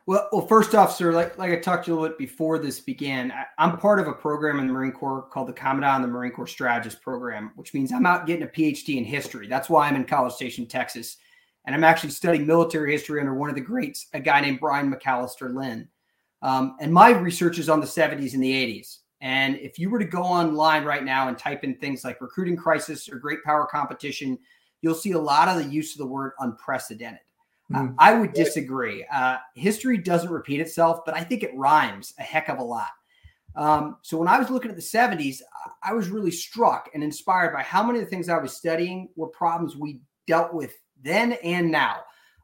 Well, 0.06 0.28
well, 0.32 0.46
first 0.46 0.74
off, 0.74 0.96
sir, 0.96 1.12
like 1.12 1.38
like 1.38 1.52
I 1.52 1.60
talked 1.60 1.84
to 1.84 1.92
you 1.92 1.98
a 1.98 2.00
little 2.00 2.16
bit 2.16 2.18
before 2.18 2.58
this 2.58 2.80
began, 2.80 3.30
I, 3.30 3.64
am 3.64 3.78
part 3.78 4.00
of 4.00 4.08
a 4.08 4.12
program 4.12 4.58
in 4.58 4.66
the 4.66 4.72
Marine 4.72 4.90
Corps 4.90 5.28
called 5.30 5.46
the 5.46 5.52
Commandant 5.52 6.02
and 6.02 6.04
the 6.04 6.08
Marine 6.08 6.32
Corps 6.32 6.48
Strategist 6.48 7.00
Program, 7.02 7.52
which 7.54 7.72
means 7.72 7.92
I'm 7.92 8.04
out 8.04 8.26
getting 8.26 8.42
a 8.42 8.48
PhD 8.48 8.96
in 8.96 9.04
history. 9.04 9.46
That's 9.46 9.70
why 9.70 9.86
I'm 9.86 9.94
in 9.94 10.04
College 10.04 10.34
Station, 10.34 10.66
Texas 10.66 11.18
and 11.64 11.74
I'm 11.74 11.84
actually 11.84 12.10
studying 12.10 12.46
military 12.46 12.92
history 12.92 13.20
under 13.20 13.34
one 13.34 13.48
of 13.48 13.54
the 13.54 13.60
greats, 13.60 14.08
a 14.12 14.20
guy 14.20 14.40
named 14.40 14.60
Brian 14.60 14.92
McAllister 14.92 15.54
Linn. 15.54 15.88
Um, 16.42 16.76
and 16.80 16.92
my 16.92 17.10
research 17.10 17.58
is 17.58 17.68
on 17.68 17.80
the 17.80 17.86
70s 17.86 18.34
and 18.34 18.42
the 18.42 18.52
80s. 18.52 18.98
And 19.20 19.56
if 19.56 19.78
you 19.78 19.88
were 19.88 19.98
to 19.98 20.04
go 20.04 20.22
online 20.22 20.84
right 20.84 21.02
now 21.02 21.28
and 21.28 21.38
type 21.38 21.64
in 21.64 21.76
things 21.76 22.04
like 22.04 22.20
recruiting 22.20 22.56
crisis 22.56 23.08
or 23.08 23.16
great 23.16 23.42
power 23.42 23.66
competition, 23.66 24.38
you'll 24.82 24.94
see 24.94 25.12
a 25.12 25.18
lot 25.18 25.48
of 25.48 25.56
the 25.56 25.72
use 25.72 25.92
of 25.92 25.98
the 25.98 26.06
word 26.06 26.32
unprecedented. 26.40 27.20
Mm-hmm. 27.72 27.88
Uh, 27.88 27.92
I 27.98 28.12
would 28.12 28.34
disagree. 28.34 29.06
Uh, 29.10 29.38
history 29.54 29.96
doesn't 29.96 30.30
repeat 30.30 30.60
itself, 30.60 31.00
but 31.06 31.16
I 31.16 31.24
think 31.24 31.42
it 31.42 31.56
rhymes 31.56 32.12
a 32.18 32.22
heck 32.22 32.50
of 32.50 32.58
a 32.58 32.62
lot. 32.62 32.90
Um, 33.56 33.96
so 34.02 34.18
when 34.18 34.28
I 34.28 34.38
was 34.38 34.50
looking 34.50 34.70
at 34.70 34.76
the 34.76 34.82
70s, 34.82 35.40
I 35.82 35.94
was 35.94 36.08
really 36.08 36.30
struck 36.30 36.90
and 36.92 37.02
inspired 37.02 37.54
by 37.54 37.62
how 37.62 37.82
many 37.82 38.00
of 38.00 38.04
the 38.04 38.10
things 38.10 38.28
I 38.28 38.36
was 38.36 38.54
studying 38.54 39.08
were 39.16 39.28
problems 39.28 39.76
we 39.76 40.02
dealt 40.26 40.52
with 40.52 40.74
then 41.04 41.32
and 41.44 41.70
now. 41.70 41.98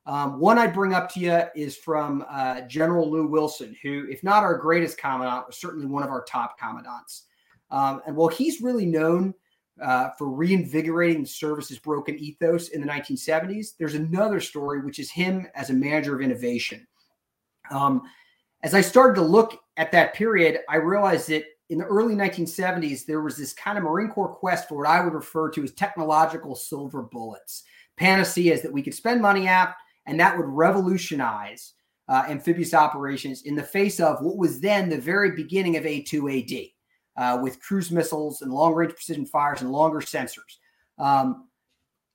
Um, 0.07 0.41
one 0.41 0.59
I'd 0.59 0.73
bring 0.75 0.95
up 0.95 1.13
to 1.13 1.21
you 1.21 1.43
is 1.55 1.77
from 1.77 2.25
uh, 2.29 2.63
General 2.63 3.11
Lou 3.11 3.27
Wilson, 3.27 3.77
who, 3.83 4.07
if 4.11 4.23
not 4.25 4.43
our 4.43 4.57
greatest 4.57 4.99
commandant, 4.99 5.47
was 5.47 5.57
certainly 5.57 5.87
one 5.87 6.03
of 6.03 6.11
our 6.11 6.25
top 6.25 6.59
commandants. 6.59 7.25
Um, 7.71 8.01
and 8.07 8.17
while 8.17 8.29
he's 8.29 8.61
really 8.61 8.87
known 8.87 9.35
uh, 9.81 10.11
for 10.19 10.29
reinvigorating 10.29 11.23
the 11.23 11.29
service's 11.29 11.79
broken 11.79 12.19
ethos 12.19 12.69
in 12.69 12.81
the 12.81 12.87
1970s, 12.87 13.77
there's 13.79 13.95
another 13.95 14.41
story, 14.41 14.81
which 14.81 14.99
is 14.99 15.11
him 15.11 15.47
as 15.55 15.71
a 15.71 15.75
manager 15.75 16.15
of 16.15 16.23
innovation. 16.23 16.87
Um, 17.71 18.03
as 18.63 18.75
I 18.75 18.81
started 18.81 19.15
to 19.15 19.23
look 19.27 19.61
at 19.77 19.93
that 19.93 20.15
period, 20.15 20.61
I 20.69 20.77
realized 20.77 21.29
that 21.29 21.45
in 21.69 21.79
the 21.79 21.85
early 21.85 22.15
1970s, 22.15 23.07
there 23.07 23.21
was 23.21 23.37
this 23.37 23.53
kind 23.53 23.79
of 23.79 23.85
Marine 23.85 24.09
Corps 24.09 24.35
quest 24.35 24.69
for 24.69 24.77
what 24.79 24.89
I 24.89 25.03
would 25.03 25.15
refer 25.15 25.51
to 25.51 25.63
as 25.63 25.73
technological 25.73 26.57
silver 26.57 27.03
bullets 27.03 27.63
panaceas 28.01 28.63
that 28.63 28.73
we 28.73 28.83
could 28.83 28.95
spend 28.95 29.21
money 29.21 29.47
at, 29.47 29.75
and 30.07 30.19
that 30.19 30.37
would 30.37 30.47
revolutionize 30.47 31.75
uh, 32.09 32.25
amphibious 32.29 32.75
operations 32.75 33.43
in 33.43 33.55
the 33.55 33.63
face 33.63 34.01
of 34.01 34.21
what 34.23 34.39
was 34.39 34.59
then 34.61 34.89
the 34.89 34.99
very 34.99 35.33
beginning 35.33 35.77
of 35.77 35.85
A2AD 35.85 36.73
uh, 37.17 37.39
with 37.43 37.61
cruise 37.61 37.91
missiles 37.91 38.41
and 38.41 38.53
long 38.53 38.75
range 38.75 38.95
precision 38.95 39.27
fires 39.27 39.61
and 39.61 39.71
longer 39.71 40.01
sensors. 40.01 40.57
Um, 40.99 41.49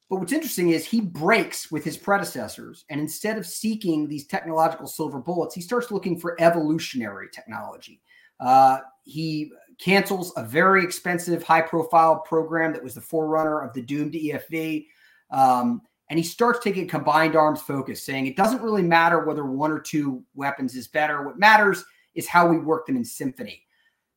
but 0.09 0.17
what's 0.17 0.33
interesting 0.33 0.69
is 0.69 0.85
he 0.85 1.01
breaks 1.01 1.71
with 1.71 1.83
his 1.83 1.97
predecessors, 1.97 2.85
and 2.89 2.99
instead 2.99 3.37
of 3.37 3.45
seeking 3.45 4.07
these 4.07 4.27
technological 4.27 4.87
silver 4.87 5.19
bullets, 5.19 5.55
he 5.55 5.61
starts 5.61 5.91
looking 5.91 6.19
for 6.19 6.39
evolutionary 6.41 7.27
technology. 7.31 8.01
Uh, 8.39 8.79
he 9.03 9.51
cancels 9.79 10.33
a 10.35 10.43
very 10.43 10.83
expensive, 10.83 11.43
high 11.43 11.61
profile 11.61 12.19
program 12.19 12.73
that 12.73 12.83
was 12.83 12.95
the 12.95 13.01
forerunner 13.01 13.61
of 13.61 13.73
the 13.73 13.81
doomed 13.81 14.13
EFV. 14.13 14.87
Um, 15.31 15.81
and 16.09 16.19
he 16.19 16.23
starts 16.23 16.59
taking 16.59 16.87
combined 16.87 17.35
arms 17.35 17.61
focus, 17.61 18.03
saying 18.03 18.27
it 18.27 18.37
doesn't 18.37 18.61
really 18.61 18.83
matter 18.83 19.25
whether 19.25 19.45
one 19.45 19.71
or 19.71 19.79
two 19.79 20.23
weapons 20.35 20.75
is 20.75 20.87
better. 20.87 21.25
What 21.25 21.39
matters 21.39 21.83
is 22.13 22.27
how 22.27 22.47
we 22.47 22.59
work 22.59 22.85
them 22.85 22.95
in 22.95 23.03
symphony. 23.03 23.63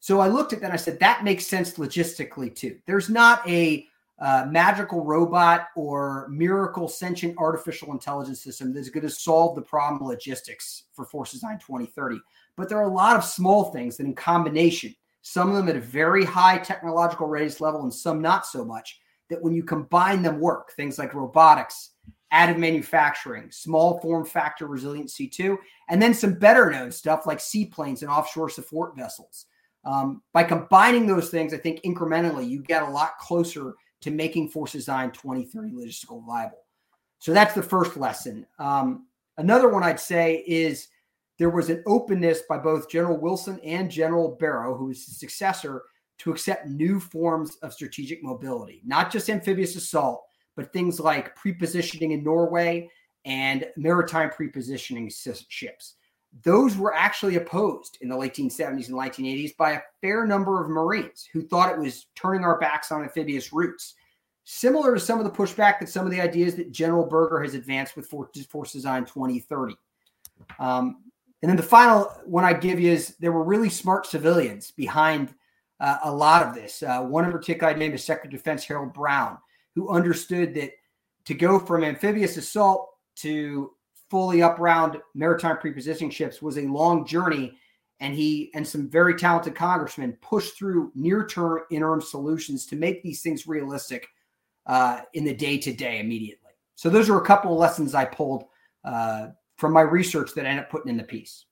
So 0.01 0.21
I 0.21 0.29
looked 0.29 0.53
at 0.53 0.61
that 0.61 0.67
and 0.67 0.75
I 0.75 0.77
said, 0.77 1.01
that 1.01 1.25
makes 1.25 1.47
sense 1.47 1.75
logistically 1.75 2.55
too. 2.55 2.79
There's 2.87 3.09
not 3.09 3.47
a 3.49 3.87
uh, 4.21 4.47
magical 4.51 5.05
robot 5.05 5.69
or 5.77 6.29
miracle 6.29 6.89
sentient 6.89 7.37
artificial 7.39 7.93
intelligence 7.93 8.43
system 8.43 8.73
that's 8.73 8.91
going 8.91 9.07
to 9.07 9.11
solve 9.11 9.55
the 9.55 9.63
problem 9.63 10.07
logistics 10.07 10.85
for 10.93 11.05
Force 11.05 11.33
Design 11.33 11.59
2030. 11.59 12.21
But 12.57 12.69
there 12.69 12.79
are 12.79 12.91
a 12.91 12.95
lot 12.95 13.17
of 13.17 13.25
small 13.25 13.71
things 13.71 13.97
that, 13.97 14.07
in 14.07 14.15
combination, 14.15 14.95
some 15.23 15.51
of 15.51 15.57
them 15.57 15.69
at 15.69 15.77
a 15.77 15.81
very 15.81 16.25
high 16.25 16.59
technological 16.59 17.29
readiness 17.29 17.61
level 17.61 17.83
and 17.83 17.95
some 17.95 18.21
not 18.21 18.45
so 18.47 18.65
much, 18.65 19.01
that 19.31 19.43
when 19.43 19.55
you 19.55 19.63
combine 19.63 20.23
them 20.23 20.41
work, 20.41 20.73
things 20.73 20.99
like 20.99 21.15
robotics, 21.15 21.91
additive 22.33 22.59
manufacturing, 22.59 23.51
small 23.51 24.01
form 24.01 24.25
factor 24.25 24.67
resiliency 24.67 25.29
C2, 25.29 25.57
and 25.89 26.01
then 26.01 26.15
some 26.15 26.35
better 26.35 26.71
known 26.71 26.91
stuff 26.91 27.27
like 27.27 27.41
seaplanes 27.41 28.03
and 28.03 28.11
offshore 28.11 28.51
support 28.51 28.97
vessels. 28.97 29.47
Um, 29.85 30.23
by 30.33 30.45
combining 30.45 31.07
those 31.07 31.31
things, 31.31 31.55
I 31.55 31.59
think 31.59 31.83
incrementally 31.83 32.49
you 32.49 32.63
get 32.63 32.83
a 32.83 32.91
lot 32.91 33.19
closer 33.19 33.75
to 34.03 34.11
making 34.11 34.49
Force 34.49 34.73
Design 34.73 35.11
2030 35.13 35.73
logistical 35.73 36.25
viable. 36.27 36.65
So 37.19 37.33
that's 37.33 37.55
the 37.55 37.63
first 37.63 37.97
lesson. 37.97 38.47
Um, 38.59 39.07
another 39.39 39.69
one 39.69 39.83
I'd 39.83 40.01
say 40.01 40.45
is 40.47 40.89
there 41.39 41.51
was 41.51 41.71
an 41.71 41.83
openness 41.87 42.43
by 42.49 42.59
both 42.59 42.91
General 42.91 43.17
Wilson 43.17 43.59
and 43.65 43.91
General 43.91 44.37
Barrow, 44.39 44.77
who 44.77 44.87
was 44.87 45.05
his 45.05 45.19
successor, 45.19 45.83
to 46.19 46.31
accept 46.31 46.67
new 46.67 47.01
forms 47.01 47.57
of 47.63 47.73
strategic 47.73 48.23
mobility, 48.23 48.83
not 48.85 49.11
just 49.11 49.31
amphibious 49.31 49.77
assault, 49.77 50.25
but 50.57 50.73
things 50.73 50.99
like 50.99 51.37
prepositioning 51.37 52.13
in 52.13 52.25
Norway 52.25 52.89
and 53.25 53.67
maritime 53.77 54.31
prepositioning 54.31 55.13
ships. 55.49 55.95
Those 56.43 56.77
were 56.77 56.95
actually 56.95 57.37
opposed 57.37 57.99
in 58.01 58.09
the 58.09 58.17
late 58.17 58.35
1970s 58.35 58.89
and 58.89 58.97
1980s 58.97 59.57
by 59.57 59.73
a 59.73 59.81
fair 60.01 60.27
number 60.27 60.63
of 60.63 60.69
Marines 60.69 61.29
who 61.33 61.43
thought 61.43 61.73
it 61.73 61.79
was 61.79 62.07
turning 62.17 62.45
our 62.45 62.59
backs 62.59 62.93
on 62.93 63.03
amphibious 63.03 63.53
routes. 63.53 63.95
Similar 64.45 64.95
to 64.95 65.01
some 65.01 65.19
of 65.19 65.25
the 65.25 65.31
pushback 65.31 65.79
that 65.79 65.89
some 65.89 66.05
of 66.05 66.11
the 66.11 66.21
ideas 66.21 66.55
that 66.57 66.73
General 66.73 67.07
Berger 67.07 67.43
has 67.43 67.55
advanced 67.55 67.97
with 67.97 68.07
Force 68.07 68.73
Design 68.73 69.05
2030. 69.05 69.77
Um, 70.59 71.03
and 71.43 71.49
then 71.49 71.57
the 71.57 71.63
final 71.63 72.05
one 72.25 72.45
I 72.45 72.53
give 72.53 72.81
you 72.81 72.91
is 72.91 73.17
there 73.21 73.33
were 73.33 73.45
really 73.45 73.71
smart 73.71 74.07
civilians 74.07 74.71
behind 74.71 75.35
uh, 75.81 75.99
a 76.05 76.13
lot 76.13 76.43
of 76.43 76.55
this. 76.55 76.83
Uh, 76.83 77.03
one 77.03 77.25
in 77.25 77.33
particular, 77.33 77.73
I 77.73 77.77
named 77.77 77.95
as 77.95 78.05
Secretary 78.05 78.35
of 78.35 78.39
Defense 78.39 78.65
Harold 78.65 78.93
Brown, 78.93 79.39
who 79.75 79.91
understood 79.91 80.55
that 80.55 80.73
to 81.25 81.35
go 81.35 81.59
from 81.59 81.85
amphibious 81.85 82.37
assault 82.37 82.91
to 83.17 83.73
fully 84.11 84.43
up 84.43 84.59
round 84.59 84.99
maritime 85.15 85.57
prepositioning 85.57 86.11
ships 86.11 86.41
was 86.41 86.57
a 86.59 86.63
long 86.63 87.07
journey. 87.07 87.59
and 88.01 88.15
he 88.15 88.51
and 88.55 88.67
some 88.67 88.89
very 88.89 89.15
talented 89.15 89.55
congressmen 89.55 90.17
pushed 90.21 90.57
through 90.57 90.93
near-term 90.95 91.61
interim 91.71 92.01
solutions 92.01 92.67
to 92.67 92.77
make 92.77 93.03
these 93.03 93.23
things 93.23 93.47
realistic 93.47 94.07
uh, 94.67 95.01
in 95.15 95.25
the 95.25 95.35
day-to-day 95.35 95.99
immediately. 96.01 96.53
So 96.77 96.89
those 96.89 97.11
are 97.11 97.19
a 97.19 97.25
couple 97.25 97.53
of 97.53 97.59
lessons 97.59 97.95
I 97.95 98.05
pulled 98.05 98.45
uh, 98.85 99.29
from 99.57 99.73
my 99.73 99.81
research 99.81 100.31
that 100.35 100.47
I 100.47 100.51
ended 100.51 100.67
up 100.67 100.71
putting 100.71 100.91
in 100.91 100.97
the 100.97 101.03
piece. 101.03 101.47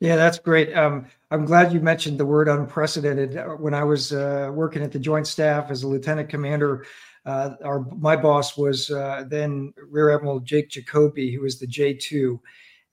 Yeah, 0.00 0.16
that's 0.16 0.38
great. 0.38 0.74
Um, 0.74 1.06
I'm 1.30 1.44
glad 1.44 1.72
you 1.72 1.80
mentioned 1.80 2.18
the 2.18 2.24
word 2.26 2.48
unprecedented. 2.48 3.36
Uh, 3.36 3.48
when 3.50 3.74
I 3.74 3.84
was 3.84 4.12
uh, 4.12 4.50
working 4.52 4.82
at 4.82 4.92
the 4.92 4.98
Joint 4.98 5.26
Staff 5.26 5.70
as 5.70 5.82
a 5.82 5.88
lieutenant 5.88 6.30
commander, 6.30 6.86
uh, 7.26 7.50
our 7.62 7.80
my 7.98 8.16
boss 8.16 8.56
was 8.56 8.90
uh, 8.90 9.24
then 9.28 9.74
Rear 9.90 10.10
Admiral 10.16 10.40
Jake 10.40 10.70
Jacoby, 10.70 11.34
who 11.34 11.42
was 11.42 11.58
the 11.58 11.66
J2. 11.66 12.40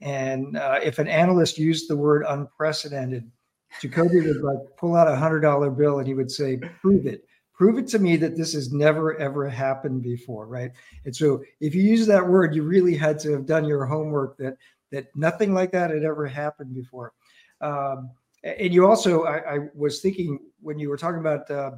And 0.02 0.58
uh, 0.58 0.80
if 0.84 1.00
an 1.00 1.08
analyst 1.08 1.58
used 1.58 1.90
the 1.90 1.96
word 1.96 2.26
unprecedented, 2.28 3.32
Jacoby 3.82 4.22
would 4.22 4.42
like 4.42 4.58
pull 4.78 4.96
out 4.96 5.08
a 5.08 5.16
hundred 5.16 5.42
dollar 5.42 5.70
bill 5.72 6.00
and 6.00 6.08
he 6.08 6.14
would 6.14 6.32
say, 6.32 6.58
"Prove 6.82 7.06
it." 7.06 7.24
Prove 7.54 7.80
it 7.80 7.88
to 7.88 7.98
me 7.98 8.18
that 8.18 8.36
this 8.38 8.54
has 8.54 8.72
never 8.72 9.18
ever 9.18 9.50
happened 9.50 10.04
before, 10.04 10.46
right? 10.46 10.70
And 11.06 11.16
so, 11.16 11.42
if 11.60 11.74
you 11.74 11.82
use 11.82 12.06
that 12.06 12.28
word, 12.28 12.54
you 12.54 12.62
really 12.62 12.96
had 12.96 13.18
to 13.22 13.32
have 13.32 13.48
done 13.48 13.66
your 13.66 13.84
homework 13.86 14.38
that 14.38 14.58
that 14.92 15.08
nothing 15.16 15.54
like 15.54 15.72
that 15.72 15.92
had 15.92 16.04
ever 16.04 16.26
happened 16.26 16.74
before. 16.74 17.14
Um, 17.62 18.12
and 18.44 18.74
you 18.74 18.88
also, 18.88 19.24
I, 19.24 19.56
I, 19.56 19.60
was 19.74 20.00
thinking 20.00 20.40
when 20.62 20.80
you 20.80 20.90
were 20.90 20.98
talking 20.98 21.20
about 21.20 21.50
uh, 21.50 21.72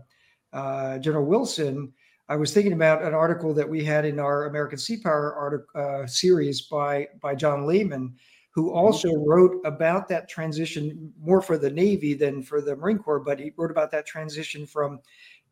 uh, 0.54 0.98
General 1.00 1.26
Wilson, 1.26 1.94
I 2.28 2.36
was 2.36 2.54
thinking 2.54 2.74
about 2.74 3.02
an 3.02 3.14
article 3.14 3.54
that 3.56 3.68
we 3.68 3.84
had 3.84 4.06
in 4.06 4.20
our 4.20 4.46
American 4.46 4.78
Sea 4.78 4.98
Power 4.98 5.34
article, 5.34 5.82
uh, 5.82 6.06
series 6.06 6.62
by 6.62 7.08
by 7.22 7.34
John 7.34 7.66
Lehman, 7.66 8.14
who 8.52 8.68
mm-hmm. 8.68 8.78
also 8.78 9.14
wrote 9.16 9.62
about 9.66 10.08
that 10.10 10.30
transition 10.30 11.12
more 11.20 11.42
for 11.42 11.58
the 11.58 11.72
Navy 11.72 12.14
than 12.14 12.44
for 12.44 12.62
the 12.62 12.76
Marine 12.76 13.00
Corps, 13.00 13.20
but 13.20 13.40
he 13.40 13.52
wrote 13.58 13.72
about 13.72 13.90
that 13.92 14.06
transition 14.06 14.68
from 14.68 15.00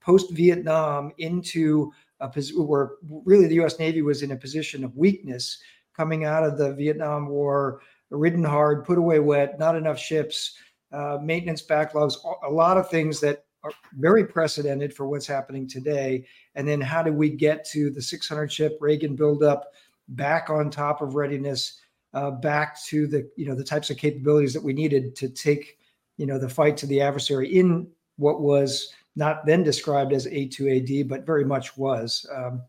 post 0.01 0.31
Vietnam 0.33 1.11
into 1.17 1.91
a 2.19 2.29
position 2.29 2.67
where 2.67 2.91
really 3.25 3.47
the 3.47 3.55
U.S. 3.55 3.79
Navy 3.79 4.01
was 4.01 4.23
in 4.23 4.31
a 4.31 4.37
position 4.37 4.83
of 4.83 4.95
weakness 4.95 5.59
coming 5.97 6.23
out 6.23 6.43
of 6.43 6.57
the 6.57 6.73
Vietnam 6.73 7.27
War, 7.27 7.81
ridden 8.11 8.43
hard, 8.43 8.85
put 8.85 8.99
away 8.99 9.19
wet, 9.19 9.59
not 9.59 9.75
enough 9.75 9.99
ships, 9.99 10.53
uh, 10.93 11.17
maintenance 11.21 11.61
backlogs, 11.61 12.13
a 12.45 12.49
lot 12.49 12.77
of 12.77 12.89
things 12.89 13.19
that 13.19 13.45
are 13.63 13.71
very 13.93 14.25
precedented 14.25 14.93
for 14.93 15.07
what's 15.07 15.27
happening 15.27 15.67
today. 15.67 16.25
And 16.55 16.67
then 16.67 16.79
how 16.79 17.01
do 17.01 17.11
we 17.11 17.29
get 17.29 17.65
to 17.71 17.89
the 17.89 18.01
600 18.01 18.51
ship 18.51 18.77
Reagan 18.79 19.15
buildup 19.15 19.71
back 20.09 20.49
on 20.49 20.69
top 20.69 21.01
of 21.01 21.15
readiness, 21.15 21.81
uh, 22.13 22.31
back 22.31 22.81
to 22.85 23.07
the 23.07 23.29
you 23.35 23.45
know 23.45 23.55
the 23.55 23.63
types 23.63 23.89
of 23.89 23.97
capabilities 23.97 24.53
that 24.53 24.63
we 24.63 24.71
needed 24.71 25.15
to 25.17 25.27
take 25.27 25.77
you 26.15 26.25
know 26.25 26.39
the 26.39 26.47
fight 26.47 26.77
to 26.77 26.85
the 26.85 27.01
adversary 27.01 27.57
in 27.57 27.87
what 28.15 28.39
was 28.39 28.93
not 29.17 29.45
then 29.45 29.63
described 29.63 30.13
as 30.13 30.27
A2AD, 30.27 31.07
but 31.07 31.25
very 31.25 31.43
much 31.43 31.75
was. 31.75 32.25
Um, 32.33 32.61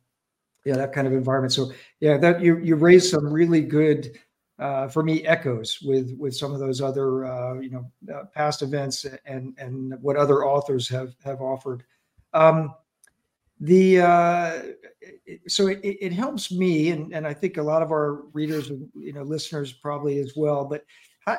yeah, 0.64 0.77
that 0.77 0.92
kind 0.92 1.07
of 1.07 1.12
environment. 1.12 1.53
So 1.53 1.73
yeah, 2.01 2.16
that 2.18 2.40
you 2.42 2.59
you 2.59 2.77
raised 2.77 3.11
some 3.11 3.33
really 3.33 3.61
good 3.61 4.18
uh, 4.59 4.88
for 4.88 5.03
me 5.03 5.25
echoes 5.25 5.79
with 5.83 6.14
with 6.18 6.35
some 6.35 6.53
of 6.53 6.61
those 6.61 6.81
other 6.81 7.25
uh, 7.25 7.55
you 7.61 7.71
know 7.71 7.90
uh, 8.14 8.25
past 8.35 8.62
events 8.62 9.07
and 9.25 9.55
and 9.59 9.94
what 10.01 10.16
other 10.16 10.44
authors 10.44 10.88
have 10.88 11.14
have 11.25 11.40
offered. 11.40 11.85
Um, 12.35 12.75
the 13.61 14.01
uh, 14.01 14.62
so 15.49 15.66
it, 15.66 15.81
it 15.83 16.12
helps 16.12 16.53
me 16.53 16.90
and, 16.90 17.12
and 17.12 17.27
I 17.27 17.35
think 17.35 17.57
a 17.57 17.62
lot 17.62 17.83
of 17.83 17.90
our 17.90 18.23
readers 18.33 18.71
and 18.71 18.88
you 18.94 19.12
know 19.12 19.23
listeners 19.23 19.73
probably 19.73 20.18
as 20.18 20.35
well. 20.37 20.64
But 20.64 20.85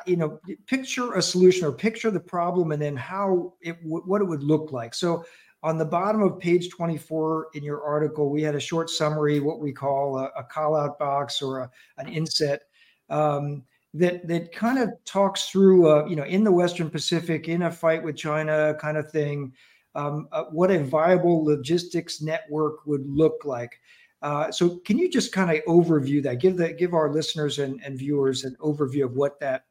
you 0.06 0.18
know, 0.18 0.40
picture 0.68 1.14
a 1.14 1.22
solution 1.22 1.66
or 1.66 1.72
picture 1.72 2.12
the 2.12 2.20
problem 2.20 2.72
and 2.72 2.82
then 2.82 2.96
how 2.96 3.54
it 3.62 3.78
what 3.84 4.22
it 4.22 4.26
would 4.26 4.44
look 4.44 4.72
like. 4.72 4.94
So 4.94 5.26
on 5.62 5.78
the 5.78 5.86
bottom 5.86 6.22
of 6.22 6.40
page 6.40 6.70
24 6.70 7.48
in 7.54 7.64
your 7.64 7.84
article, 7.84 8.30
we 8.30 8.42
had 8.42 8.56
a 8.56 8.60
short 8.60 8.90
summary, 8.90 9.40
what 9.40 9.60
we 9.60 9.72
call 9.74 10.18
a, 10.18 10.30
a 10.38 10.44
call 10.44 10.76
out 10.76 10.98
box 10.98 11.42
or 11.42 11.60
a, 11.60 11.72
an 11.98 12.08
inset 12.08 12.62
um, 13.10 13.64
that 13.94 14.28
that 14.28 14.54
kind 14.54 14.80
of 14.80 14.92
talks 15.04 15.50
through, 15.50 15.90
uh, 15.90 16.06
you 16.06 16.16
know, 16.16 16.24
in 16.24 16.44
the 16.44 16.52
Western 16.52 16.90
Pacific, 16.90 17.50
in 17.50 17.64
a 17.64 17.72
fight 17.72 18.02
with 18.02 18.16
China, 18.16 18.76
kind 18.80 18.98
of 18.98 19.12
thing, 19.12 19.52
um, 19.96 20.28
uh, 20.32 20.44
what 20.46 20.72
a 20.72 20.84
viable 20.84 21.44
logistics 21.44 22.22
network 22.22 22.86
would 22.86 23.06
look 23.08 23.44
like. 23.44 23.80
Uh, 24.22 24.52
so, 24.52 24.78
can 24.80 24.98
you 24.98 25.10
just 25.10 25.32
kind 25.32 25.50
of 25.50 25.64
overview 25.66 26.22
that? 26.24 26.40
Give 26.40 26.56
the 26.56 26.74
give 26.74 26.94
our 26.94 27.12
listeners 27.12 27.60
and, 27.60 27.82
and 27.84 27.98
viewers 27.98 28.44
an 28.44 28.56
overview 28.62 29.06
of 29.06 29.14
what 29.14 29.40
that 29.40 29.66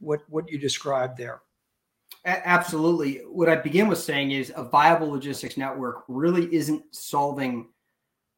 what 0.00 0.22
what 0.28 0.50
you 0.50 0.58
described 0.58 1.18
there. 1.18 1.42
Absolutely. 2.28 3.22
What 3.26 3.48
I 3.48 3.56
begin 3.56 3.88
with 3.88 3.98
saying 3.98 4.32
is 4.32 4.52
a 4.54 4.62
viable 4.62 5.08
logistics 5.08 5.56
network 5.56 6.04
really 6.08 6.54
isn't 6.54 6.82
solving 6.94 7.68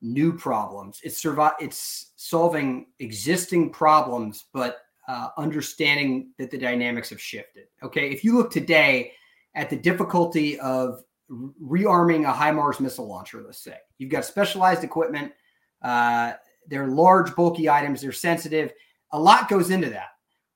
new 0.01 0.33
problems. 0.33 1.01
It's 1.03 1.19
survive. 1.19 1.55
It's 1.61 2.13
solving 2.15 2.87
existing 3.01 3.71
problems, 3.71 4.47
but 4.53 4.79
uh, 5.09 5.31
understanding 5.37 6.31
that 6.39 6.53
the 6.53 6.59
dynamics 6.59 7.11
have 7.11 7.21
shifted. 7.21 7.65
Okay, 7.83 8.11
if 8.11 8.23
you 8.23 8.37
look 8.37 8.53
today 8.53 9.13
at 9.57 9.69
the 9.69 9.77
difficulty 9.77 10.59
of 10.61 11.03
rearming 11.31 12.29
a 12.29 12.33
HIMARS 12.33 12.79
missile 12.79 13.09
launcher, 13.09 13.43
let's 13.45 13.59
say 13.59 13.77
you've 13.99 14.11
got 14.11 14.25
specialized 14.25 14.85
equipment. 14.85 15.33
Uh, 15.83 16.35
they're 16.69 16.87
large, 16.87 17.35
bulky 17.35 17.69
items. 17.69 18.03
They're 18.03 18.13
sensitive. 18.13 18.73
A 19.11 19.19
lot 19.19 19.49
goes 19.49 19.71
into 19.71 19.91
that. 19.91 20.11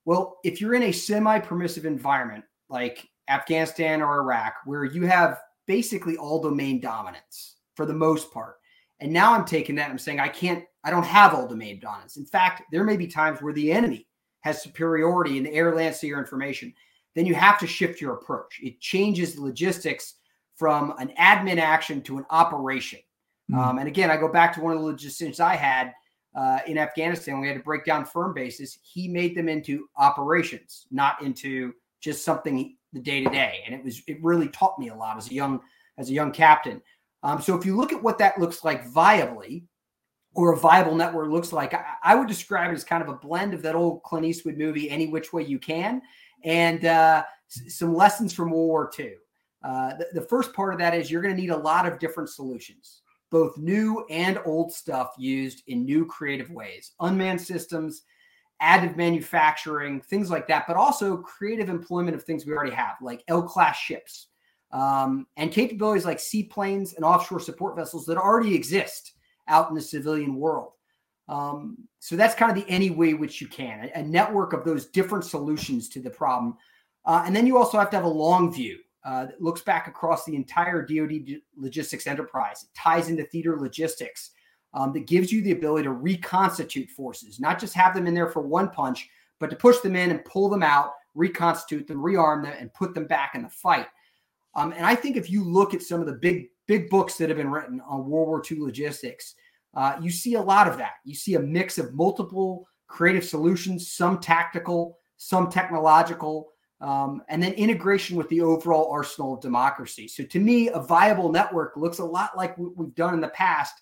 Well, 0.04 0.38
if 0.44 0.60
you're 0.60 0.74
in 0.74 0.84
a 0.84 0.92
semi-permissive 0.92 1.84
environment 1.84 2.44
like 2.68 3.08
Afghanistan 3.28 4.02
or 4.02 4.20
Iraq, 4.20 4.54
where 4.64 4.84
you 4.84 5.06
have 5.06 5.40
basically 5.66 6.16
all 6.16 6.42
domain 6.42 6.80
dominance 6.80 7.56
for 7.74 7.86
the 7.86 7.94
most 7.94 8.32
part, 8.32 8.56
and 9.00 9.12
now 9.12 9.34
I'm 9.34 9.44
taking 9.44 9.74
that 9.76 9.90
I'm 9.90 9.98
saying 9.98 10.20
I 10.20 10.28
can't, 10.28 10.64
I 10.84 10.90
don't 10.90 11.04
have 11.04 11.34
all 11.34 11.48
domain 11.48 11.80
dominance. 11.80 12.16
In 12.16 12.26
fact, 12.26 12.62
there 12.70 12.84
may 12.84 12.96
be 12.96 13.06
times 13.06 13.40
where 13.40 13.52
the 13.52 13.72
enemy 13.72 14.06
has 14.40 14.62
superiority 14.62 15.38
in 15.38 15.44
the 15.44 15.52
air, 15.52 15.74
land, 15.74 15.94
sea, 15.94 16.12
or 16.12 16.18
information. 16.18 16.72
Then 17.14 17.26
you 17.26 17.34
have 17.34 17.58
to 17.60 17.66
shift 17.66 18.00
your 18.00 18.14
approach. 18.14 18.60
It 18.62 18.80
changes 18.80 19.34
the 19.34 19.42
logistics 19.42 20.14
from 20.56 20.94
an 20.98 21.12
admin 21.18 21.58
action 21.58 22.02
to 22.02 22.18
an 22.18 22.26
operation. 22.30 23.00
Mm-hmm. 23.50 23.60
Um, 23.60 23.78
and 23.78 23.88
again, 23.88 24.10
I 24.10 24.16
go 24.16 24.28
back 24.28 24.54
to 24.54 24.60
one 24.60 24.72
of 24.72 24.78
the 24.78 24.84
logistics 24.84 25.40
I 25.40 25.56
had 25.56 25.92
uh, 26.34 26.58
in 26.66 26.78
Afghanistan. 26.78 27.40
We 27.40 27.48
had 27.48 27.56
to 27.56 27.62
break 27.62 27.84
down 27.84 28.04
firm 28.04 28.34
bases. 28.34 28.78
He 28.82 29.08
made 29.08 29.36
them 29.36 29.48
into 29.48 29.88
operations, 29.96 30.86
not 30.90 31.22
into 31.22 31.72
just 32.00 32.24
something 32.24 32.76
the 32.94 33.00
day 33.00 33.22
to 33.22 33.28
day. 33.28 33.62
And 33.66 33.74
it 33.74 33.84
was 33.84 34.02
it 34.06 34.22
really 34.22 34.48
taught 34.48 34.78
me 34.78 34.88
a 34.88 34.94
lot 34.94 35.18
as 35.18 35.30
a 35.30 35.34
young 35.34 35.60
as 35.98 36.08
a 36.08 36.12
young 36.12 36.32
captain. 36.32 36.80
Um, 37.22 37.42
so 37.42 37.58
if 37.58 37.66
you 37.66 37.76
look 37.76 37.92
at 37.92 38.02
what 38.02 38.18
that 38.18 38.38
looks 38.38 38.64
like 38.64 38.86
viably, 38.86 39.64
or 40.34 40.52
a 40.52 40.56
viable 40.56 40.94
network 40.94 41.30
looks 41.30 41.52
like, 41.52 41.72
I, 41.74 41.84
I, 42.02 42.14
would 42.14 42.28
describe 42.28 42.70
it 42.70 42.74
as 42.74 42.84
kind 42.84 43.02
of 43.02 43.08
a 43.08 43.14
blend 43.14 43.54
of 43.54 43.62
that 43.62 43.74
old 43.74 44.02
Clint 44.02 44.26
Eastwood 44.26 44.58
movie, 44.58 44.90
Any 44.90 45.06
Which 45.06 45.32
Way 45.32 45.44
You 45.44 45.58
Can, 45.58 46.02
and 46.42 46.84
uh, 46.84 47.22
s- 47.48 47.76
some 47.76 47.94
lessons 47.94 48.32
from 48.32 48.50
World 48.50 48.68
War 48.68 48.90
II. 48.98 49.14
Uh, 49.62 49.94
the, 49.94 50.20
the 50.20 50.26
first 50.26 50.52
part 50.52 50.74
of 50.74 50.80
that 50.80 50.92
is 50.92 51.10
you're 51.10 51.22
going 51.22 51.34
to 51.34 51.40
need 51.40 51.50
a 51.50 51.56
lot 51.56 51.86
of 51.86 51.98
different 51.98 52.28
solutions, 52.28 53.02
both 53.30 53.56
new 53.56 54.04
and 54.10 54.38
old 54.44 54.72
stuff 54.72 55.14
used 55.16 55.62
in 55.68 55.84
new 55.84 56.04
creative 56.04 56.50
ways, 56.50 56.92
unmanned 57.00 57.40
systems, 57.40 58.02
additive 58.62 58.96
manufacturing, 58.96 60.00
things 60.00 60.30
like 60.30 60.46
that, 60.48 60.66
but 60.66 60.76
also 60.76 61.16
creative 61.18 61.68
employment 61.68 62.16
of 62.16 62.22
things 62.22 62.46
we 62.46 62.52
already 62.52 62.74
have, 62.74 62.96
like 63.02 63.24
L 63.28 63.42
class 63.42 63.76
ships, 63.76 64.28
um, 64.72 65.26
and 65.36 65.52
capabilities 65.52 66.04
like 66.04 66.20
seaplanes 66.20 66.94
and 66.94 67.04
offshore 67.04 67.40
support 67.40 67.76
vessels 67.76 68.06
that 68.06 68.16
already 68.16 68.54
exist 68.54 69.12
out 69.48 69.68
in 69.68 69.74
the 69.74 69.80
civilian 69.80 70.36
world. 70.36 70.72
Um, 71.28 71.78
so 72.00 72.16
that's 72.16 72.34
kind 72.34 72.50
of 72.50 72.62
the 72.62 72.70
any 72.70 72.90
way 72.90 73.14
which 73.14 73.40
you 73.40 73.48
can, 73.48 73.90
a, 73.94 74.00
a 74.00 74.02
network 74.02 74.52
of 74.52 74.64
those 74.64 74.86
different 74.86 75.24
solutions 75.24 75.88
to 75.90 76.00
the 76.00 76.10
problem. 76.10 76.56
Uh, 77.04 77.22
and 77.26 77.34
then 77.34 77.46
you 77.46 77.56
also 77.56 77.78
have 77.78 77.90
to 77.90 77.96
have 77.96 78.04
a 78.04 78.08
long 78.08 78.52
view 78.52 78.78
uh, 79.04 79.26
that 79.26 79.40
looks 79.40 79.62
back 79.62 79.86
across 79.86 80.24
the 80.24 80.34
entire 80.34 80.82
DoD 80.82 81.40
logistics 81.56 82.06
enterprise. 82.06 82.62
It 82.64 82.78
ties 82.78 83.08
into 83.08 83.24
theater 83.24 83.58
logistics. 83.58 84.30
Um, 84.74 84.92
that 84.92 85.06
gives 85.06 85.30
you 85.30 85.40
the 85.40 85.52
ability 85.52 85.84
to 85.84 85.92
reconstitute 85.92 86.90
forces, 86.90 87.38
not 87.38 87.60
just 87.60 87.74
have 87.74 87.94
them 87.94 88.08
in 88.08 88.14
there 88.14 88.28
for 88.28 88.42
one 88.42 88.70
punch, 88.70 89.08
but 89.38 89.48
to 89.50 89.56
push 89.56 89.78
them 89.78 89.94
in 89.94 90.10
and 90.10 90.24
pull 90.24 90.48
them 90.48 90.64
out, 90.64 90.94
reconstitute 91.14 91.86
them, 91.86 92.02
rearm 92.02 92.42
them, 92.42 92.54
and 92.58 92.74
put 92.74 92.92
them 92.92 93.06
back 93.06 93.36
in 93.36 93.42
the 93.42 93.48
fight. 93.48 93.86
Um, 94.56 94.72
and 94.72 94.84
I 94.84 94.94
think 94.94 95.16
if 95.16 95.30
you 95.30 95.44
look 95.44 95.74
at 95.74 95.82
some 95.82 96.00
of 96.00 96.06
the 96.06 96.14
big, 96.14 96.48
big 96.66 96.90
books 96.90 97.16
that 97.18 97.28
have 97.28 97.38
been 97.38 97.50
written 97.50 97.80
on 97.88 98.08
World 98.08 98.28
War 98.28 98.42
II 98.50 98.60
logistics, 98.60 99.36
uh, 99.74 99.96
you 100.00 100.10
see 100.10 100.34
a 100.34 100.42
lot 100.42 100.68
of 100.68 100.76
that. 100.78 100.94
You 101.04 101.14
see 101.14 101.34
a 101.34 101.40
mix 101.40 101.78
of 101.78 101.94
multiple 101.94 102.66
creative 102.86 103.24
solutions, 103.24 103.92
some 103.92 104.20
tactical, 104.20 104.98
some 105.16 105.50
technological, 105.50 106.50
um, 106.80 107.22
and 107.28 107.42
then 107.42 107.52
integration 107.54 108.16
with 108.16 108.28
the 108.28 108.40
overall 108.40 108.90
arsenal 108.90 109.34
of 109.34 109.40
democracy. 109.40 110.06
So 110.06 110.24
to 110.24 110.38
me, 110.38 110.68
a 110.68 110.80
viable 110.80 111.32
network 111.32 111.76
looks 111.76 111.98
a 111.98 112.04
lot 112.04 112.36
like 112.36 112.56
what 112.58 112.76
we've 112.76 112.94
done 112.94 113.14
in 113.14 113.20
the 113.20 113.28
past. 113.28 113.74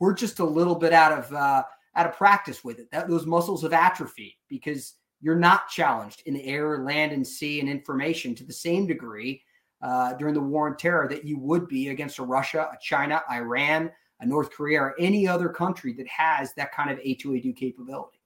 We're 0.00 0.14
just 0.14 0.38
a 0.38 0.44
little 0.44 0.74
bit 0.74 0.92
out 0.92 1.12
of 1.12 1.32
uh, 1.32 1.62
out 1.96 2.06
of 2.06 2.16
practice 2.16 2.62
with 2.62 2.78
it. 2.78 2.90
That 2.92 3.08
those 3.08 3.26
muscles 3.26 3.62
have 3.62 3.72
atrophied 3.72 4.34
because 4.48 4.94
you're 5.20 5.36
not 5.36 5.68
challenged 5.68 6.22
in 6.26 6.34
the 6.34 6.44
air, 6.44 6.78
land, 6.78 7.12
and 7.12 7.26
sea 7.26 7.60
and 7.60 7.68
information 7.68 8.34
to 8.36 8.44
the 8.44 8.52
same 8.52 8.86
degree 8.86 9.42
uh, 9.82 10.14
during 10.14 10.34
the 10.34 10.40
war 10.40 10.68
on 10.68 10.76
terror 10.76 11.08
that 11.08 11.24
you 11.24 11.38
would 11.38 11.68
be 11.68 11.88
against 11.88 12.18
a 12.18 12.22
Russia, 12.22 12.68
a 12.72 12.76
China, 12.80 13.22
Iran, 13.30 13.90
a 14.20 14.26
North 14.26 14.50
Korea, 14.50 14.80
or 14.80 14.94
any 14.98 15.26
other 15.26 15.48
country 15.48 15.92
that 15.94 16.06
has 16.08 16.52
that 16.54 16.72
kind 16.72 16.90
of 16.90 16.98
A2AD 16.98 17.56
capability. 17.56 18.20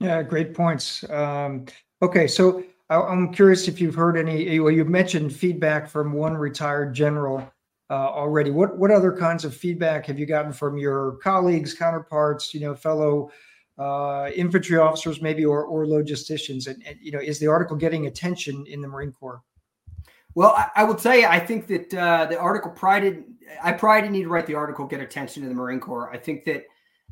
Yeah, 0.00 0.22
great 0.22 0.54
points. 0.54 1.08
Um, 1.10 1.66
okay, 2.02 2.26
so 2.26 2.64
I, 2.90 2.96
am 2.96 3.32
curious 3.32 3.68
if 3.68 3.80
you've 3.80 3.94
heard 3.94 4.18
any. 4.18 4.58
Well, 4.60 4.72
you 4.72 4.84
mentioned 4.84 5.34
feedback 5.34 5.88
from 5.88 6.12
one 6.12 6.36
retired 6.36 6.94
general 6.94 7.50
already. 7.94 8.50
What 8.50 8.78
what 8.78 8.90
other 8.90 9.16
kinds 9.16 9.44
of 9.44 9.54
feedback 9.54 10.06
have 10.06 10.18
you 10.18 10.26
gotten 10.26 10.52
from 10.52 10.78
your 10.78 11.16
colleagues, 11.22 11.74
counterparts, 11.74 12.54
you 12.54 12.60
know, 12.60 12.74
fellow 12.74 13.30
uh, 13.78 14.30
infantry 14.34 14.78
officers, 14.78 15.20
maybe, 15.20 15.44
or 15.44 15.64
or 15.64 15.86
logisticians? 15.86 16.66
And, 16.66 16.82
and, 16.86 16.96
you 17.00 17.12
know, 17.12 17.20
is 17.20 17.38
the 17.38 17.46
article 17.46 17.76
getting 17.76 18.06
attention 18.06 18.64
in 18.66 18.80
the 18.80 18.88
Marine 18.88 19.12
Corps? 19.12 19.42
Well, 20.34 20.54
I, 20.56 20.68
I 20.76 20.84
will 20.84 20.96
tell 20.96 21.16
you, 21.16 21.26
I 21.26 21.38
think 21.38 21.66
that 21.68 21.94
uh, 21.94 22.26
the 22.26 22.38
article 22.38 22.70
prided. 22.70 23.24
I 23.62 23.72
didn't 23.72 24.12
need 24.12 24.24
to 24.24 24.28
write 24.28 24.46
the 24.46 24.54
article 24.54 24.86
get 24.86 25.00
attention 25.00 25.42
to 25.42 25.48
the 25.48 25.54
Marine 25.54 25.80
Corps. 25.80 26.10
I 26.12 26.18
think 26.18 26.44
that 26.44 26.64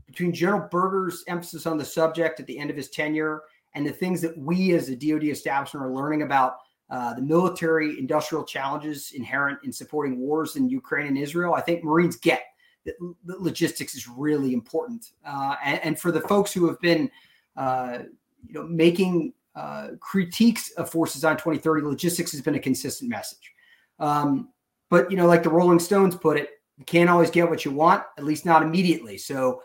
between 0.07 0.33
General 0.33 0.69
Berger's 0.71 1.25
emphasis 1.29 1.67
on 1.67 1.79
the 1.79 1.85
subject 1.85 2.41
at 2.41 2.47
the 2.47 2.59
end 2.59 2.71
of 2.71 2.77
his 2.77 2.91
tenure 2.91 3.43
and 3.75 3.87
the 3.87 3.93
things 3.93 4.21
that 4.21 4.37
we 4.37 4.75
as 4.75 4.89
a 4.89 4.97
DoD 4.97 5.25
establishment 5.25 5.87
are 5.87 5.93
learning 5.93 6.23
about 6.23 6.57
uh, 6.93 7.15
the 7.15 7.23
military 7.23 7.99
industrial 7.99 8.45
challenges 8.45 9.13
inherent 9.13 9.59
in 9.65 9.73
supporting 9.73 10.19
wars 10.19 10.57
in 10.57 10.69
Ukraine 10.69 11.07
and 11.07 11.17
Israel, 11.17 11.55
I 11.55 11.63
think 11.63 11.83
Marines 11.83 12.17
get 12.17 12.43
that 12.85 12.97
logistics 13.25 13.95
is 13.95 14.07
really 14.07 14.53
important. 14.53 15.13
Uh, 15.25 15.57
and, 15.65 15.81
and, 15.83 15.99
for 15.99 16.13
the 16.13 16.21
folks 16.21 16.53
who 16.53 16.69
have 16.69 16.79
been, 16.81 17.11
uh, 17.57 18.01
you 18.47 18.53
know, 18.53 18.65
making 18.65 19.33
uh, 19.55 19.91
critiques 20.01 20.71
of 20.73 20.91
Force 20.91 21.15
Design 21.15 21.37
2030, 21.37 21.83
logistics 21.87 22.31
has 22.33 22.43
been 22.43 22.57
a 22.57 22.61
consistent 22.61 23.09
message. 23.09 23.53
Um, 23.99 24.51
but 24.91 25.11
you 25.11 25.17
know, 25.17 25.27
like 25.27 25.43
the 25.43 25.49
Rolling 25.49 25.79
Stones 25.79 26.15
put 26.15 26.37
it, 26.37 26.51
you 26.77 26.85
can't 26.85 27.09
always 27.09 27.31
get 27.31 27.49
what 27.49 27.65
you 27.65 27.71
want, 27.71 28.03
at 28.19 28.25
least 28.25 28.45
not 28.45 28.63
immediately. 28.63 29.17
So 29.17 29.63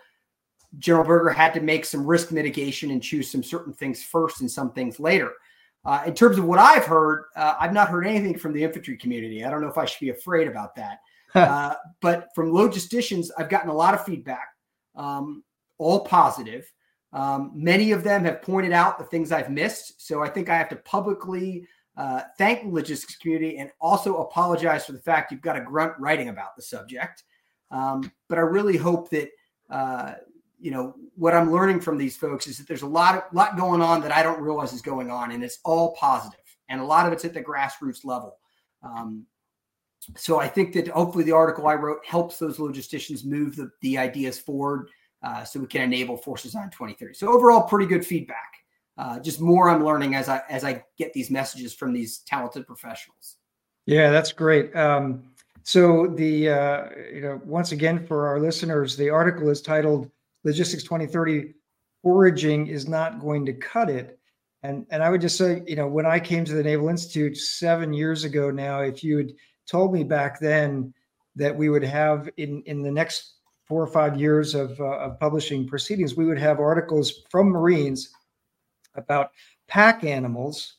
General 0.80 1.04
Berger 1.04 1.32
had 1.32 1.54
to 1.56 1.60
make 1.60 1.84
some 1.84 2.08
risk 2.08 2.32
mitigation 2.32 2.92
and 2.92 3.04
choose 3.04 3.30
some 3.30 3.44
certain 3.44 3.74
things 3.74 4.02
first 4.02 4.40
and 4.40 4.50
some 4.50 4.72
things 4.72 4.98
later. 4.98 5.34
Uh, 5.88 6.04
in 6.06 6.14
terms 6.14 6.38
of 6.38 6.44
what 6.44 6.60
I've 6.60 6.84
heard, 6.84 7.26
uh, 7.38 7.54
I've 7.58 7.72
not 7.72 7.88
heard 7.88 8.06
anything 8.06 8.38
from 8.38 8.52
the 8.52 8.62
infantry 8.62 8.98
community. 8.98 9.46
I 9.46 9.50
don't 9.50 9.62
know 9.62 9.70
if 9.70 9.78
I 9.78 9.86
should 9.86 10.02
be 10.02 10.10
afraid 10.10 10.50
about 10.50 10.76
that. 10.76 11.00
uh, 11.34 11.76
but 12.02 12.28
from 12.36 12.52
logisticians, 12.52 13.30
I've 13.38 13.48
gotten 13.48 13.70
a 13.70 13.74
lot 13.74 13.94
of 13.94 14.04
feedback, 14.04 14.50
um, 14.96 15.46
all 15.78 16.02
positive. 16.02 16.70
Um, 17.14 17.54
many 17.56 17.94
of 17.94 18.04
them 18.04 18.26
have 18.26 18.42
pointed 18.42 18.74
out 18.74 19.00
the 19.00 19.06
things 19.06 19.32
I've 19.32 19.50
missed. 19.50 20.06
So 20.06 20.22
I 20.22 20.28
think 20.28 20.50
I 20.50 20.58
have 20.58 20.68
to 20.70 20.76
publicly 20.76 21.66
uh, 21.96 22.24
thank 22.38 22.64
the 22.64 22.70
logistics 22.70 23.16
community 23.16 23.58
and 23.58 23.72
also 23.80 24.18
apologize 24.18 24.86
for 24.86 24.92
the 24.92 25.00
fact 25.00 25.32
you've 25.32 25.42
got 25.42 25.56
a 25.56 25.62
grunt 25.62 25.94
writing 26.00 26.28
about 26.28 26.58
the 26.58 26.64
subject. 26.64 27.24
Um, 27.72 28.12
but 28.28 28.38
I 28.38 28.42
really 28.42 28.76
hope 28.76 29.10
that 29.12 29.30
uh, 29.70 30.16
you 30.60 30.72
know 30.72 30.96
what 31.16 31.34
i'm 31.34 31.52
learning 31.52 31.80
from 31.80 31.98
these 31.98 32.18
folks 32.18 32.48
is 32.48 32.58
that 32.58 32.68
there's 32.68 32.82
a 32.82 32.88
lot 32.88 33.16
of 33.16 33.24
lot 33.34 33.58
going 33.58 33.82
on 33.82 34.02
that 34.02 34.12
i 34.12 34.24
don't 34.24 34.42
realize 34.42 34.74
is 34.74 34.82
going 34.82 35.12
on 35.12 35.32
and 35.32 35.44
it's 35.44 35.60
all 35.64 35.96
positive 35.96 36.40
and 36.70 36.82
a 36.82 36.84
lot 36.84 37.06
of 37.06 37.14
it's 37.14 37.24
at 37.24 37.34
the 37.34 37.42
grassroots 37.42 38.04
level. 38.04 38.38
Um, 38.84 39.26
so 40.16 40.40
i 40.40 40.48
think 40.48 40.74
that 40.74 40.88
hopefully 40.88 41.24
the 41.24 41.32
article 41.32 41.68
i 41.68 41.74
wrote 41.74 42.06
helps 42.06 42.38
those 42.38 42.58
logisticians 42.58 43.26
move 43.26 43.56
the, 43.56 43.70
the 43.82 43.98
ideas 43.98 44.40
forward 44.40 44.90
uh, 45.24 45.44
so 45.44 45.60
we 45.60 45.68
can 45.68 45.82
enable 45.82 46.16
forces 46.16 46.56
on 46.56 46.70
2030 46.70 47.14
so 47.14 47.34
overall 47.34 47.64
pretty 47.64 47.88
good 47.88 48.06
feedback. 48.06 48.54
Uh, 48.98 49.20
just 49.20 49.42
more 49.42 49.70
i'm 49.70 49.84
learning 49.84 50.16
as 50.16 50.30
i 50.30 50.42
as 50.50 50.64
i 50.64 50.84
get 50.98 51.12
these 51.14 51.30
messages 51.30 51.74
from 51.74 51.94
these 51.94 52.20
talented 52.20 52.66
professionals. 52.66 53.36
Yeah 53.86 54.12
that's 54.12 54.32
great. 54.32 54.76
Um, 54.76 55.24
so 55.64 56.08
the 56.08 56.50
uh, 56.50 56.90
you 57.14 57.22
know 57.22 57.42
once 57.44 57.74
again 57.74 58.06
for 58.06 58.28
our 58.28 58.40
listeners 58.40 58.96
the 58.96 59.10
article 59.10 59.50
is 59.50 59.62
titled 59.62 60.10
Logistics 60.48 60.84
2030 60.84 61.54
foraging 62.02 62.68
is 62.68 62.88
not 62.88 63.20
going 63.20 63.46
to 63.46 63.54
cut 63.54 63.90
it. 63.90 64.20
And, 64.64 64.86
and 64.90 65.04
I 65.04 65.10
would 65.10 65.22
just 65.22 65.38
say, 65.38 65.62
you 65.68 65.76
know, 65.76 65.88
when 65.88 66.06
I 66.06 66.20
came 66.20 66.46
to 66.46 66.54
the 66.54 66.64
Naval 66.64 66.90
Institute 66.90 67.38
seven 67.38 67.94
years 67.94 68.24
ago 68.24 68.50
now, 68.50 68.80
if 68.80 69.04
you 69.04 69.18
had 69.18 69.32
told 69.68 69.94
me 69.94 70.04
back 70.04 70.40
then 70.40 70.94
that 71.36 71.56
we 71.56 71.70
would 71.70 71.84
have 71.84 72.30
in, 72.38 72.64
in 72.66 72.82
the 72.82 72.92
next 72.92 73.36
four 73.66 73.82
or 73.82 73.88
five 73.88 74.20
years 74.20 74.56
of, 74.56 74.80
uh, 74.80 74.98
of 74.98 75.20
publishing 75.20 75.68
proceedings, 75.68 76.16
we 76.16 76.26
would 76.26 76.40
have 76.40 76.60
articles 76.60 77.24
from 77.30 77.50
Marines 77.50 78.10
about 78.96 79.32
pack 79.68 80.04
animals 80.04 80.76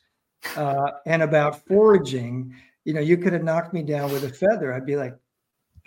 uh, 0.56 0.92
and 1.06 1.22
about 1.22 1.64
foraging, 1.66 2.54
you 2.84 2.92
know, 2.92 3.00
you 3.00 3.16
could 3.16 3.32
have 3.32 3.44
knocked 3.44 3.72
me 3.72 3.82
down 3.82 4.10
with 4.10 4.24
a 4.24 4.28
feather. 4.28 4.72
I'd 4.72 4.86
be 4.86 4.96
like, 4.96 5.16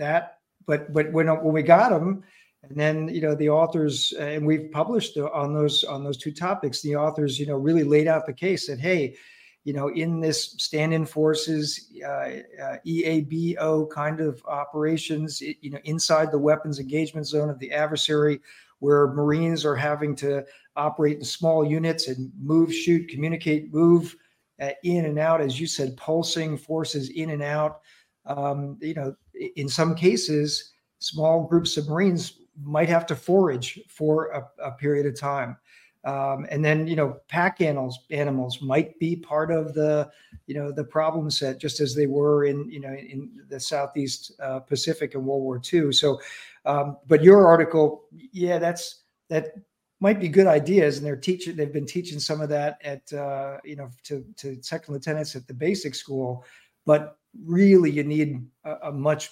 that. 0.02 0.40
But 0.68 0.92
but 0.94 1.12
when 1.12 1.28
when 1.28 1.54
we 1.54 1.64
got 1.64 1.90
them, 1.90 2.24
and 2.64 2.80
then 2.80 3.08
you 3.08 3.22
know 3.22 3.36
the 3.36 3.50
authors 3.50 4.14
uh, 4.20 4.24
and 4.24 4.46
we've 4.46 4.72
published 4.72 5.18
on 5.18 5.54
those 5.54 5.84
on 5.84 6.04
those 6.04 6.18
two 6.18 6.32
topics. 6.32 6.82
The 6.82 6.96
authors 6.96 7.40
you 7.40 7.48
know 7.48 7.56
really 7.56 7.84
laid 7.84 8.08
out 8.08 8.26
the 8.26 8.34
case 8.34 8.68
that 8.68 8.80
hey 8.80 9.16
you 9.64 9.74
know 9.74 9.90
in 9.90 10.20
this 10.20 10.56
stand-in 10.58 11.06
forces 11.06 11.92
uh, 12.04 12.30
uh, 12.62 12.78
eabo 12.86 13.90
kind 13.90 14.20
of 14.20 14.44
operations 14.46 15.42
it, 15.42 15.58
you 15.62 15.72
know 15.72 15.80
inside 15.84 16.32
the 16.32 16.38
weapons 16.38 16.80
engagement 16.80 17.28
zone 17.28 17.50
of 17.50 17.60
the 17.60 17.72
adversary 17.72 18.40
where 18.80 19.08
marines 19.08 19.66
are 19.66 19.76
having 19.76 20.16
to 20.16 20.44
operate 20.76 21.18
in 21.18 21.24
small 21.24 21.66
units 21.66 22.08
and 22.08 22.32
move 22.40 22.74
shoot 22.74 23.08
communicate 23.10 23.74
move 23.74 24.16
uh, 24.62 24.70
in 24.84 25.06
and 25.06 25.20
out 25.20 25.42
as 25.42 25.60
you 25.60 25.68
said 25.68 25.98
pulsing 25.98 26.58
forces 26.58 27.10
in 27.10 27.32
and 27.32 27.44
out. 27.44 27.82
Um, 28.28 28.78
you 28.82 28.94
know 28.94 29.16
in 29.56 29.68
some 29.68 29.96
cases 29.96 30.74
small 31.00 31.48
groups 31.48 31.78
of 31.78 31.90
marines 31.90 32.41
might 32.62 32.90
have 32.90 33.06
to 33.08 33.16
forage 33.16 33.80
for 33.88 34.28
a, 34.28 34.50
a 34.64 34.72
period 34.72 35.06
of 35.06 35.20
time. 35.20 35.58
Um, 36.04 36.48
and 36.50 36.66
then 36.66 36.88
you 36.88 36.96
know 36.96 37.20
pack 37.28 37.62
animals 37.62 38.00
animals 38.10 38.60
might 38.60 38.98
be 38.98 39.16
part 39.16 39.52
of 39.52 39.76
the 39.76 40.10
you 40.48 40.56
know 40.56 40.72
the 40.72 40.84
problem 40.84 41.30
set 41.30 41.60
just 41.60 41.80
as 41.80 41.94
they 41.94 42.08
were 42.08 42.46
in 42.46 42.68
you 42.72 42.80
know 42.80 42.92
in 42.92 43.30
the 43.50 43.60
southeast 43.60 44.32
uh, 44.42 44.60
pacific 44.62 45.14
in 45.14 45.24
world 45.24 45.44
war 45.44 45.62
ii 45.72 45.92
so 45.92 46.20
um, 46.66 46.98
but 47.08 47.24
your 47.24 47.46
article 47.46 48.06
yeah 48.32 48.58
that's 48.58 49.04
that 49.30 49.54
might 50.00 50.20
be 50.20 50.28
good 50.28 50.48
ideas 50.48 50.98
and 50.98 51.06
they're 51.06 51.16
teaching 51.16 51.56
they've 51.56 51.72
been 51.72 51.86
teaching 51.86 52.20
some 52.20 52.42
of 52.42 52.50
that 52.50 52.80
at 52.84 53.14
uh, 53.14 53.58
you 53.64 53.76
know 53.76 53.88
to 54.02 54.26
to 54.38 54.58
second 54.64 54.96
lieutenants 54.96 55.36
at 55.36 55.46
the 55.46 55.54
basic 55.54 55.94
school 55.94 56.44
but 56.84 57.20
really 57.46 57.92
you 57.92 58.04
need 58.04 58.44
a, 58.66 58.76
a 58.86 58.92
much 58.92 59.30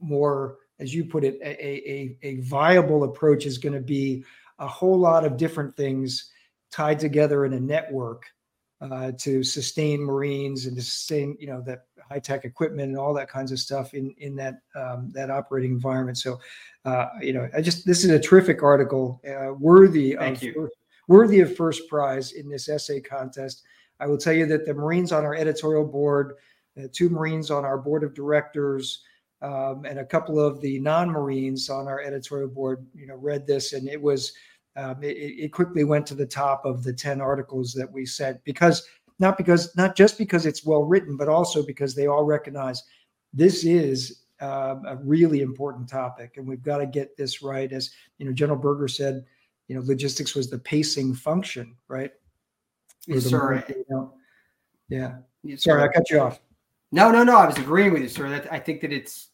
more 0.00 0.56
as 0.80 0.94
you 0.94 1.04
put 1.04 1.24
it, 1.24 1.38
a, 1.42 1.64
a, 1.64 2.16
a 2.22 2.40
viable 2.40 3.04
approach 3.04 3.46
is 3.46 3.58
going 3.58 3.74
to 3.74 3.80
be 3.80 4.24
a 4.58 4.66
whole 4.66 4.98
lot 4.98 5.24
of 5.24 5.36
different 5.36 5.76
things 5.76 6.30
tied 6.70 6.98
together 6.98 7.44
in 7.44 7.52
a 7.54 7.60
network 7.60 8.24
uh, 8.80 9.12
to 9.18 9.42
sustain 9.42 10.00
Marines 10.00 10.66
and 10.66 10.76
to 10.76 10.82
sustain, 10.82 11.36
you 11.40 11.46
know, 11.46 11.60
that 11.62 11.86
high 12.08 12.18
tech 12.18 12.44
equipment 12.44 12.88
and 12.88 12.98
all 12.98 13.12
that 13.14 13.28
kinds 13.28 13.52
of 13.52 13.58
stuff 13.58 13.92
in 13.94 14.14
in 14.18 14.36
that 14.36 14.60
um, 14.76 15.10
that 15.12 15.30
operating 15.30 15.72
environment. 15.72 16.16
So, 16.16 16.38
uh, 16.84 17.06
you 17.20 17.32
know, 17.32 17.48
I 17.56 17.60
just 17.60 17.84
this 17.86 18.04
is 18.04 18.10
a 18.10 18.18
terrific 18.18 18.62
article, 18.62 19.20
uh, 19.28 19.52
worthy 19.54 20.14
Thank 20.14 20.38
of 20.38 20.42
you. 20.42 20.70
worthy 21.08 21.40
of 21.40 21.56
first 21.56 21.88
prize 21.88 22.32
in 22.32 22.48
this 22.48 22.68
essay 22.68 23.00
contest. 23.00 23.62
I 24.00 24.06
will 24.06 24.18
tell 24.18 24.32
you 24.32 24.46
that 24.46 24.64
the 24.64 24.74
Marines 24.74 25.10
on 25.10 25.24
our 25.24 25.34
editorial 25.34 25.84
board, 25.84 26.34
two 26.92 27.10
Marines 27.10 27.50
on 27.50 27.64
our 27.64 27.78
board 27.78 28.04
of 28.04 28.14
directors 28.14 29.02
um, 29.42 29.84
and 29.84 29.98
a 29.98 30.04
couple 30.04 30.40
of 30.40 30.60
the 30.60 30.78
non-Marines 30.80 31.70
on 31.70 31.86
our 31.86 32.00
editorial 32.00 32.48
board, 32.48 32.86
you 32.94 33.06
know, 33.06 33.16
read 33.16 33.46
this, 33.46 33.72
and 33.72 33.88
it 33.88 34.00
was 34.00 34.32
um, 34.76 35.02
it, 35.02 35.16
it, 35.16 35.52
quickly 35.52 35.84
went 35.84 36.06
to 36.06 36.14
the 36.14 36.26
top 36.26 36.64
of 36.64 36.82
the 36.82 36.92
ten 36.92 37.20
articles 37.20 37.72
that 37.72 37.90
we 37.90 38.06
said 38.06 38.40
because 38.44 38.86
not 39.18 39.36
because 39.36 39.76
not 39.76 39.96
just 39.96 40.18
because 40.18 40.46
it's 40.46 40.64
well 40.64 40.84
written, 40.84 41.16
but 41.16 41.28
also 41.28 41.64
because 41.64 41.94
they 41.94 42.06
all 42.06 42.24
recognize 42.24 42.82
this 43.32 43.64
is 43.64 44.22
um, 44.40 44.84
a 44.86 44.96
really 45.02 45.40
important 45.40 45.88
topic, 45.88 46.36
and 46.36 46.46
we've 46.46 46.62
got 46.62 46.78
to 46.78 46.86
get 46.86 47.16
this 47.16 47.42
right. 47.42 47.72
As 47.72 47.90
you 48.18 48.26
know, 48.26 48.32
General 48.32 48.58
Berger 48.58 48.88
said, 48.88 49.24
you 49.68 49.76
know, 49.76 49.82
logistics 49.84 50.34
was 50.34 50.50
the 50.50 50.58
pacing 50.58 51.14
function, 51.14 51.76
right? 51.88 52.12
Yes, 53.06 53.24
sir. 53.24 53.64
You 53.68 53.84
know, 53.88 54.14
yeah. 54.88 55.16
Yes, 55.42 55.62
Sorry, 55.62 55.82
sir. 55.82 55.88
I 55.88 55.92
cut 55.92 56.10
you 56.10 56.20
off. 56.20 56.40
No, 56.90 57.10
no, 57.10 57.22
no. 57.22 57.36
I 57.36 57.46
was 57.46 57.58
agreeing 57.58 57.92
with 57.92 58.02
you, 58.02 58.08
sir. 58.08 58.28
That 58.28 58.52
I 58.52 58.58
think 58.58 58.80
that 58.80 58.92
it's 58.92 59.28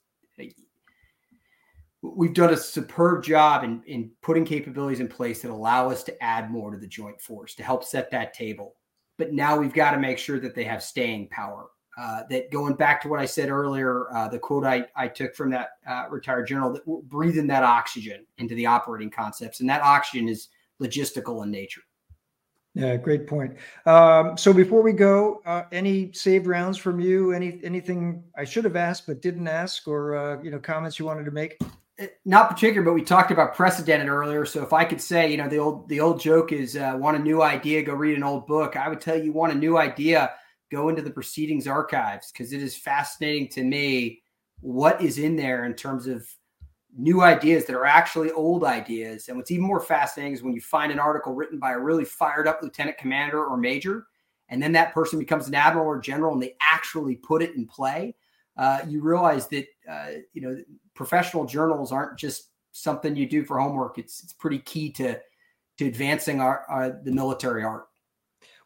we've 2.02 2.34
done 2.34 2.52
a 2.52 2.56
superb 2.56 3.22
job 3.22 3.64
in 3.64 3.82
in 3.86 4.10
putting 4.22 4.44
capabilities 4.44 5.00
in 5.00 5.08
place 5.08 5.42
that 5.42 5.50
allow 5.50 5.88
us 5.88 6.02
to 6.04 6.22
add 6.22 6.50
more 6.50 6.70
to 6.70 6.78
the 6.78 6.86
joint 6.86 7.20
force 7.20 7.54
to 7.54 7.62
help 7.62 7.84
set 7.84 8.10
that 8.10 8.34
table. 8.34 8.74
But 9.16 9.32
now 9.32 9.56
we've 9.56 9.72
got 9.72 9.92
to 9.92 9.98
make 9.98 10.18
sure 10.18 10.40
that 10.40 10.54
they 10.54 10.64
have 10.64 10.82
staying 10.82 11.28
power. 11.28 11.68
Uh, 11.96 12.24
that 12.28 12.50
going 12.50 12.74
back 12.74 13.00
to 13.00 13.08
what 13.08 13.20
I 13.20 13.24
said 13.24 13.50
earlier, 13.50 14.12
uh, 14.12 14.26
the 14.26 14.38
quote 14.38 14.64
I, 14.64 14.84
I 14.96 15.06
took 15.06 15.36
from 15.36 15.50
that 15.50 15.68
uh, 15.88 16.06
retired 16.10 16.48
general 16.48 16.72
that 16.72 16.84
we're 16.88 17.02
breathing 17.02 17.46
that 17.46 17.62
oxygen 17.62 18.26
into 18.38 18.56
the 18.56 18.66
operating 18.66 19.10
concepts, 19.10 19.60
and 19.60 19.68
that 19.68 19.80
oxygen 19.80 20.28
is 20.28 20.48
logistical 20.82 21.44
in 21.44 21.52
nature. 21.52 21.82
Yeah, 22.74 22.96
great 22.96 23.28
point. 23.28 23.56
Um, 23.86 24.36
so 24.36 24.52
before 24.52 24.82
we 24.82 24.92
go, 24.92 25.40
uh, 25.46 25.62
any 25.70 26.12
saved 26.12 26.48
rounds 26.48 26.76
from 26.76 26.98
you? 26.98 27.32
Any 27.32 27.60
anything 27.62 28.24
I 28.36 28.44
should 28.44 28.64
have 28.64 28.74
asked 28.74 29.06
but 29.06 29.22
didn't 29.22 29.46
ask, 29.46 29.86
or 29.86 30.16
uh, 30.16 30.42
you 30.42 30.50
know, 30.50 30.58
comments 30.58 30.98
you 30.98 31.04
wanted 31.04 31.24
to 31.26 31.30
make? 31.30 31.56
Eh, 31.98 32.08
not 32.24 32.50
particular, 32.50 32.82
but 32.82 32.94
we 32.94 33.02
talked 33.02 33.30
about 33.30 33.54
precedent 33.54 34.08
earlier. 34.08 34.44
So 34.44 34.64
if 34.64 34.72
I 34.72 34.84
could 34.84 35.00
say, 35.00 35.30
you 35.30 35.36
know, 35.36 35.48
the 35.48 35.58
old 35.58 35.88
the 35.88 36.00
old 36.00 36.20
joke 36.20 36.50
is, 36.50 36.76
uh, 36.76 36.96
want 36.98 37.16
a 37.16 37.20
new 37.20 37.42
idea, 37.42 37.80
go 37.82 37.94
read 37.94 38.16
an 38.16 38.24
old 38.24 38.48
book. 38.48 38.76
I 38.76 38.88
would 38.88 39.00
tell 39.00 39.16
you, 39.16 39.32
want 39.32 39.52
a 39.52 39.56
new 39.56 39.78
idea, 39.78 40.32
go 40.72 40.88
into 40.88 41.02
the 41.02 41.10
proceedings 41.10 41.68
archives 41.68 42.32
because 42.32 42.52
it 42.52 42.60
is 42.60 42.76
fascinating 42.76 43.48
to 43.50 43.62
me 43.62 44.22
what 44.60 45.00
is 45.00 45.18
in 45.18 45.36
there 45.36 45.64
in 45.64 45.74
terms 45.74 46.08
of 46.08 46.26
new 46.96 47.22
ideas 47.22 47.64
that 47.66 47.74
are 47.76 47.86
actually 47.86 48.30
old 48.32 48.64
ideas. 48.64 49.28
And 49.28 49.36
what's 49.36 49.50
even 49.50 49.66
more 49.66 49.80
fascinating 49.80 50.34
is 50.34 50.42
when 50.42 50.54
you 50.54 50.60
find 50.60 50.92
an 50.92 50.98
article 50.98 51.34
written 51.34 51.58
by 51.58 51.72
a 51.72 51.78
really 51.78 52.04
fired 52.04 52.46
up 52.46 52.62
lieutenant 52.62 52.98
commander 52.98 53.44
or 53.44 53.56
major, 53.56 54.06
and 54.48 54.62
then 54.62 54.72
that 54.72 54.94
person 54.94 55.18
becomes 55.18 55.48
an 55.48 55.54
admiral 55.54 55.86
or 55.86 55.98
general 55.98 56.32
and 56.32 56.42
they 56.42 56.54
actually 56.60 57.16
put 57.16 57.42
it 57.42 57.54
in 57.56 57.66
play. 57.66 58.14
Uh, 58.56 58.80
you 58.86 59.02
realize 59.02 59.48
that 59.48 59.66
uh, 59.90 60.10
you 60.32 60.42
know 60.42 60.56
professional 60.94 61.44
journals 61.44 61.90
aren't 61.90 62.18
just 62.18 62.50
something 62.72 63.16
you 63.16 63.28
do 63.28 63.44
for 63.44 63.58
homework. 63.58 63.98
It's 63.98 64.22
it's 64.22 64.32
pretty 64.32 64.58
key 64.60 64.90
to 64.92 65.18
to 65.78 65.86
advancing 65.86 66.40
our, 66.40 66.64
our 66.68 67.00
the 67.02 67.10
military 67.10 67.64
art. 67.64 67.86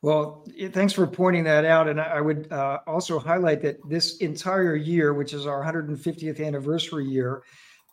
Well, 0.01 0.47
thanks 0.71 0.93
for 0.93 1.07
pointing 1.07 1.43
that 1.45 1.65
out. 1.65 1.89
And 1.89 2.01
I 2.01 2.21
would 2.21 2.53
uh, 2.53 2.79
also 2.87 3.19
highlight 3.19 3.63
that 3.63 3.79
this 3.89 4.19
entire 4.19 4.77
year, 4.77 5.13
which 5.13 5.33
is 5.33 5.45
our 5.47 5.65
150th 5.65 6.45
anniversary 6.45 7.05
year, 7.05 7.43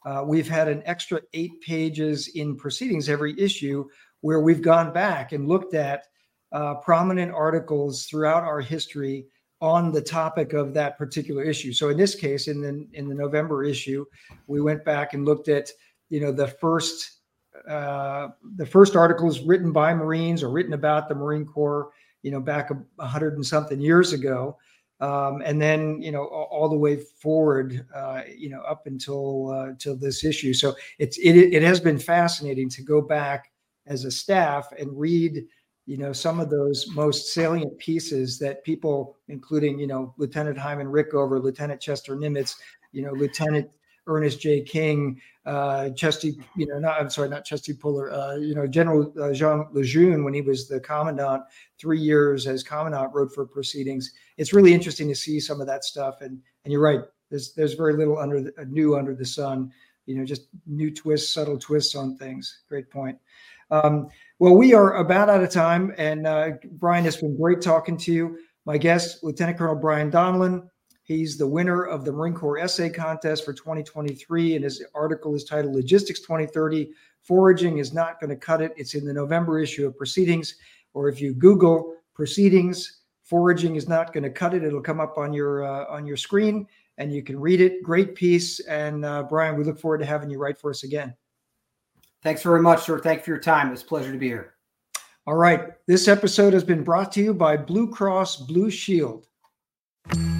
uh, 0.05 0.23
we've 0.25 0.47
had 0.47 0.67
an 0.67 0.83
extra 0.85 1.19
eight 1.33 1.59
pages 1.61 2.29
in 2.35 2.55
proceedings 2.55 3.09
every 3.09 3.37
issue 3.39 3.85
where 4.21 4.39
we've 4.39 4.61
gone 4.61 4.93
back 4.93 5.31
and 5.31 5.47
looked 5.47 5.73
at 5.73 6.05
uh, 6.51 6.75
prominent 6.75 7.31
articles 7.31 8.05
throughout 8.05 8.43
our 8.43 8.61
history 8.61 9.25
on 9.61 9.91
the 9.91 10.01
topic 10.01 10.53
of 10.53 10.73
that 10.73 10.97
particular 10.97 11.43
issue. 11.43 11.73
So 11.73 11.89
in 11.89 11.97
this 11.97 12.13
case, 12.13 12.47
in 12.47 12.61
the 12.61 12.87
in 12.93 13.09
the 13.09 13.15
November 13.15 13.63
issue, 13.63 14.05
we 14.47 14.61
went 14.61 14.85
back 14.85 15.13
and 15.13 15.25
looked 15.25 15.47
at 15.47 15.69
you 16.09 16.19
know 16.19 16.31
the 16.31 16.47
first 16.47 17.19
uh, 17.67 18.27
the 18.57 18.65
first 18.65 18.95
articles 18.95 19.41
written 19.41 19.71
by 19.71 19.93
Marines 19.93 20.43
or 20.43 20.49
written 20.49 20.73
about 20.73 21.09
the 21.09 21.15
Marine 21.15 21.45
Corps, 21.45 21.89
you 22.21 22.31
know, 22.31 22.39
back 22.39 22.69
a, 22.99 23.07
hundred 23.07 23.35
and 23.35 23.45
something 23.45 23.79
years 23.81 24.13
ago 24.13 24.57
um, 25.01 25.41
and 25.43 25.61
then 25.61 26.01
you 26.01 26.11
know 26.11 26.25
all, 26.25 26.47
all 26.51 26.69
the 26.69 26.77
way 26.77 26.97
forward, 26.97 27.85
uh, 27.93 28.21
you 28.35 28.49
know, 28.49 28.61
up 28.61 28.87
until 28.87 29.51
uh, 29.51 29.73
till 29.77 29.95
this 29.95 30.23
issue. 30.23 30.53
So 30.53 30.75
it's 30.99 31.17
it 31.17 31.33
it 31.35 31.63
has 31.63 31.79
been 31.79 31.99
fascinating 31.99 32.69
to 32.69 32.81
go 32.81 33.01
back 33.01 33.51
as 33.87 34.05
a 34.05 34.11
staff 34.11 34.71
and 34.79 34.97
read, 34.97 35.45
you 35.85 35.97
know, 35.97 36.13
some 36.13 36.39
of 36.39 36.49
those 36.49 36.87
most 36.93 37.33
salient 37.33 37.77
pieces 37.77 38.39
that 38.39 38.63
people, 38.63 39.17
including 39.27 39.79
you 39.79 39.87
know 39.87 40.13
Lieutenant 40.17 40.57
Hyman 40.57 40.87
Rickover, 40.87 41.43
Lieutenant 41.43 41.81
Chester 41.81 42.15
Nimitz, 42.15 42.55
you 42.91 43.01
know, 43.01 43.11
Lieutenant 43.11 43.69
Ernest 44.07 44.39
J. 44.39 44.61
King, 44.61 45.19
uh, 45.45 45.89
Chesty, 45.91 46.37
you 46.55 46.67
know, 46.67 46.79
not 46.79 46.99
I'm 46.99 47.09
sorry, 47.09 47.29
not 47.29 47.45
Chesty 47.45 47.73
Puller, 47.73 48.11
uh, 48.11 48.35
you 48.35 48.55
know, 48.55 48.67
General 48.67 49.13
uh, 49.21 49.33
Jean 49.33 49.67
Lejeune 49.71 50.23
when 50.23 50.33
he 50.33 50.41
was 50.41 50.67
the 50.67 50.79
commandant, 50.79 51.43
three 51.79 51.99
years 51.99 52.47
as 52.47 52.63
commandant, 52.63 53.13
wrote 53.13 53.33
for 53.33 53.45
proceedings. 53.45 54.11
It's 54.37 54.53
really 54.53 54.73
interesting 54.73 55.07
to 55.07 55.15
see 55.15 55.39
some 55.39 55.61
of 55.61 55.67
that 55.67 55.83
stuff, 55.83 56.21
and 56.21 56.41
and 56.63 56.71
you're 56.71 56.81
right. 56.81 57.01
There's 57.29 57.53
there's 57.53 57.73
very 57.73 57.93
little 57.93 58.17
under 58.17 58.41
the, 58.41 58.53
new 58.65 58.95
under 58.97 59.15
the 59.15 59.25
sun. 59.25 59.71
You 60.05 60.15
know, 60.15 60.25
just 60.25 60.47
new 60.67 60.91
twists, 60.91 61.33
subtle 61.33 61.57
twists 61.57 61.95
on 61.95 62.15
things. 62.17 62.61
Great 62.69 62.91
point. 62.91 63.17
Um, 63.71 64.09
well, 64.37 64.55
we 64.55 64.73
are 64.73 64.97
about 64.97 65.29
out 65.29 65.43
of 65.43 65.49
time, 65.49 65.93
and 65.97 66.27
uh, 66.27 66.51
Brian, 66.73 67.05
it's 67.05 67.17
been 67.17 67.37
great 67.37 67.61
talking 67.61 67.97
to 67.97 68.11
you. 68.11 68.37
My 68.65 68.77
guest, 68.77 69.23
Lieutenant 69.23 69.57
Colonel 69.57 69.75
Brian 69.75 70.11
Donlon, 70.11 70.67
He's 71.05 71.37
the 71.37 71.47
winner 71.47 71.83
of 71.83 72.03
the 72.03 72.11
Marine 72.11 72.33
Corps 72.33 72.57
Essay 72.57 72.89
Contest 72.89 73.45
for 73.45 73.53
2023, 73.53 74.55
and 74.55 74.63
his 74.63 74.83
article 74.93 75.35
is 75.35 75.43
titled 75.43 75.75
Logistics 75.75 76.19
2030 76.19 76.91
Foraging 77.21 77.77
is 77.77 77.93
Not 77.93 78.19
Going 78.19 78.31
to 78.31 78.35
Cut 78.35 78.61
It. 78.61 78.73
It's 78.75 78.95
in 78.95 79.05
the 79.05 79.13
November 79.13 79.59
issue 79.59 79.87
of 79.87 79.97
Proceedings, 79.97 80.55
or 80.93 81.07
if 81.07 81.21
you 81.21 81.33
Google 81.33 81.95
Proceedings, 82.13 83.01
Foraging 83.23 83.75
is 83.75 83.87
Not 83.87 84.13
Going 84.13 84.23
to 84.23 84.29
Cut 84.29 84.53
It, 84.53 84.63
it'll 84.63 84.81
come 84.81 84.99
up 84.99 85.17
on 85.17 85.31
your 85.31 85.63
uh, 85.63 85.85
on 85.89 86.05
your 86.05 86.17
screen 86.17 86.67
and 86.97 87.13
you 87.13 87.23
can 87.23 87.39
read 87.39 87.61
it. 87.61 87.83
Great 87.83 88.15
piece. 88.15 88.59
And 88.61 89.05
uh, 89.05 89.23
Brian, 89.23 89.57
we 89.57 89.63
look 89.63 89.79
forward 89.79 89.99
to 89.99 90.05
having 90.05 90.29
you 90.29 90.37
write 90.37 90.57
for 90.57 90.69
us 90.69 90.83
again. 90.83 91.13
Thanks 92.23 92.41
very 92.41 92.61
much, 92.61 92.83
sir. 92.83 92.99
Thank 92.99 93.19
you 93.19 93.23
for 93.25 93.31
your 93.31 93.39
time. 93.39 93.71
It's 93.71 93.83
a 93.83 93.85
pleasure 93.85 94.11
to 94.11 94.17
be 94.17 94.27
here. 94.27 94.55
All 95.27 95.35
right. 95.35 95.73
This 95.87 96.07
episode 96.07 96.53
has 96.53 96.63
been 96.63 96.83
brought 96.83 97.11
to 97.13 97.21
you 97.21 97.33
by 97.33 97.57
Blue 97.57 97.91
Cross 97.91 98.37
Blue 98.37 98.69
Shield. 98.69 99.27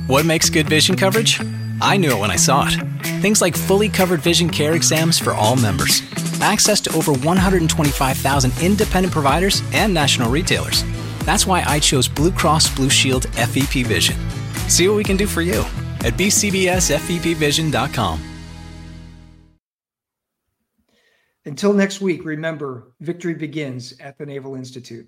What 0.07 0.25
makes 0.25 0.49
good 0.49 0.69
vision 0.69 0.95
coverage? 0.95 1.39
I 1.81 1.97
knew 1.97 2.11
it 2.11 2.19
when 2.19 2.31
I 2.31 2.35
saw 2.35 2.67
it. 2.67 2.75
Things 3.21 3.41
like 3.41 3.55
fully 3.55 3.89
covered 3.89 4.21
vision 4.21 4.49
care 4.49 4.75
exams 4.75 5.19
for 5.19 5.33
all 5.33 5.55
members, 5.55 6.01
access 6.41 6.81
to 6.81 6.95
over 6.95 7.13
125,000 7.13 8.53
independent 8.61 9.13
providers 9.13 9.61
and 9.73 9.93
national 9.93 10.31
retailers. 10.31 10.83
That's 11.25 11.47
why 11.47 11.63
I 11.65 11.79
chose 11.79 12.07
Blue 12.07 12.31
Cross 12.31 12.75
Blue 12.75 12.89
Shield 12.89 13.25
FEP 13.35 13.85
Vision. 13.85 14.15
See 14.69 14.87
what 14.87 14.97
we 14.97 15.03
can 15.03 15.17
do 15.17 15.27
for 15.27 15.41
you 15.41 15.59
at 16.01 16.13
bcbsfepvision.com. 16.13 18.21
Until 21.47 21.73
next 21.73 22.01
week, 22.01 22.25
remember 22.25 22.91
victory 22.99 23.35
begins 23.35 23.93
at 23.99 24.17
the 24.17 24.25
Naval 24.25 24.55
Institute. 24.55 25.07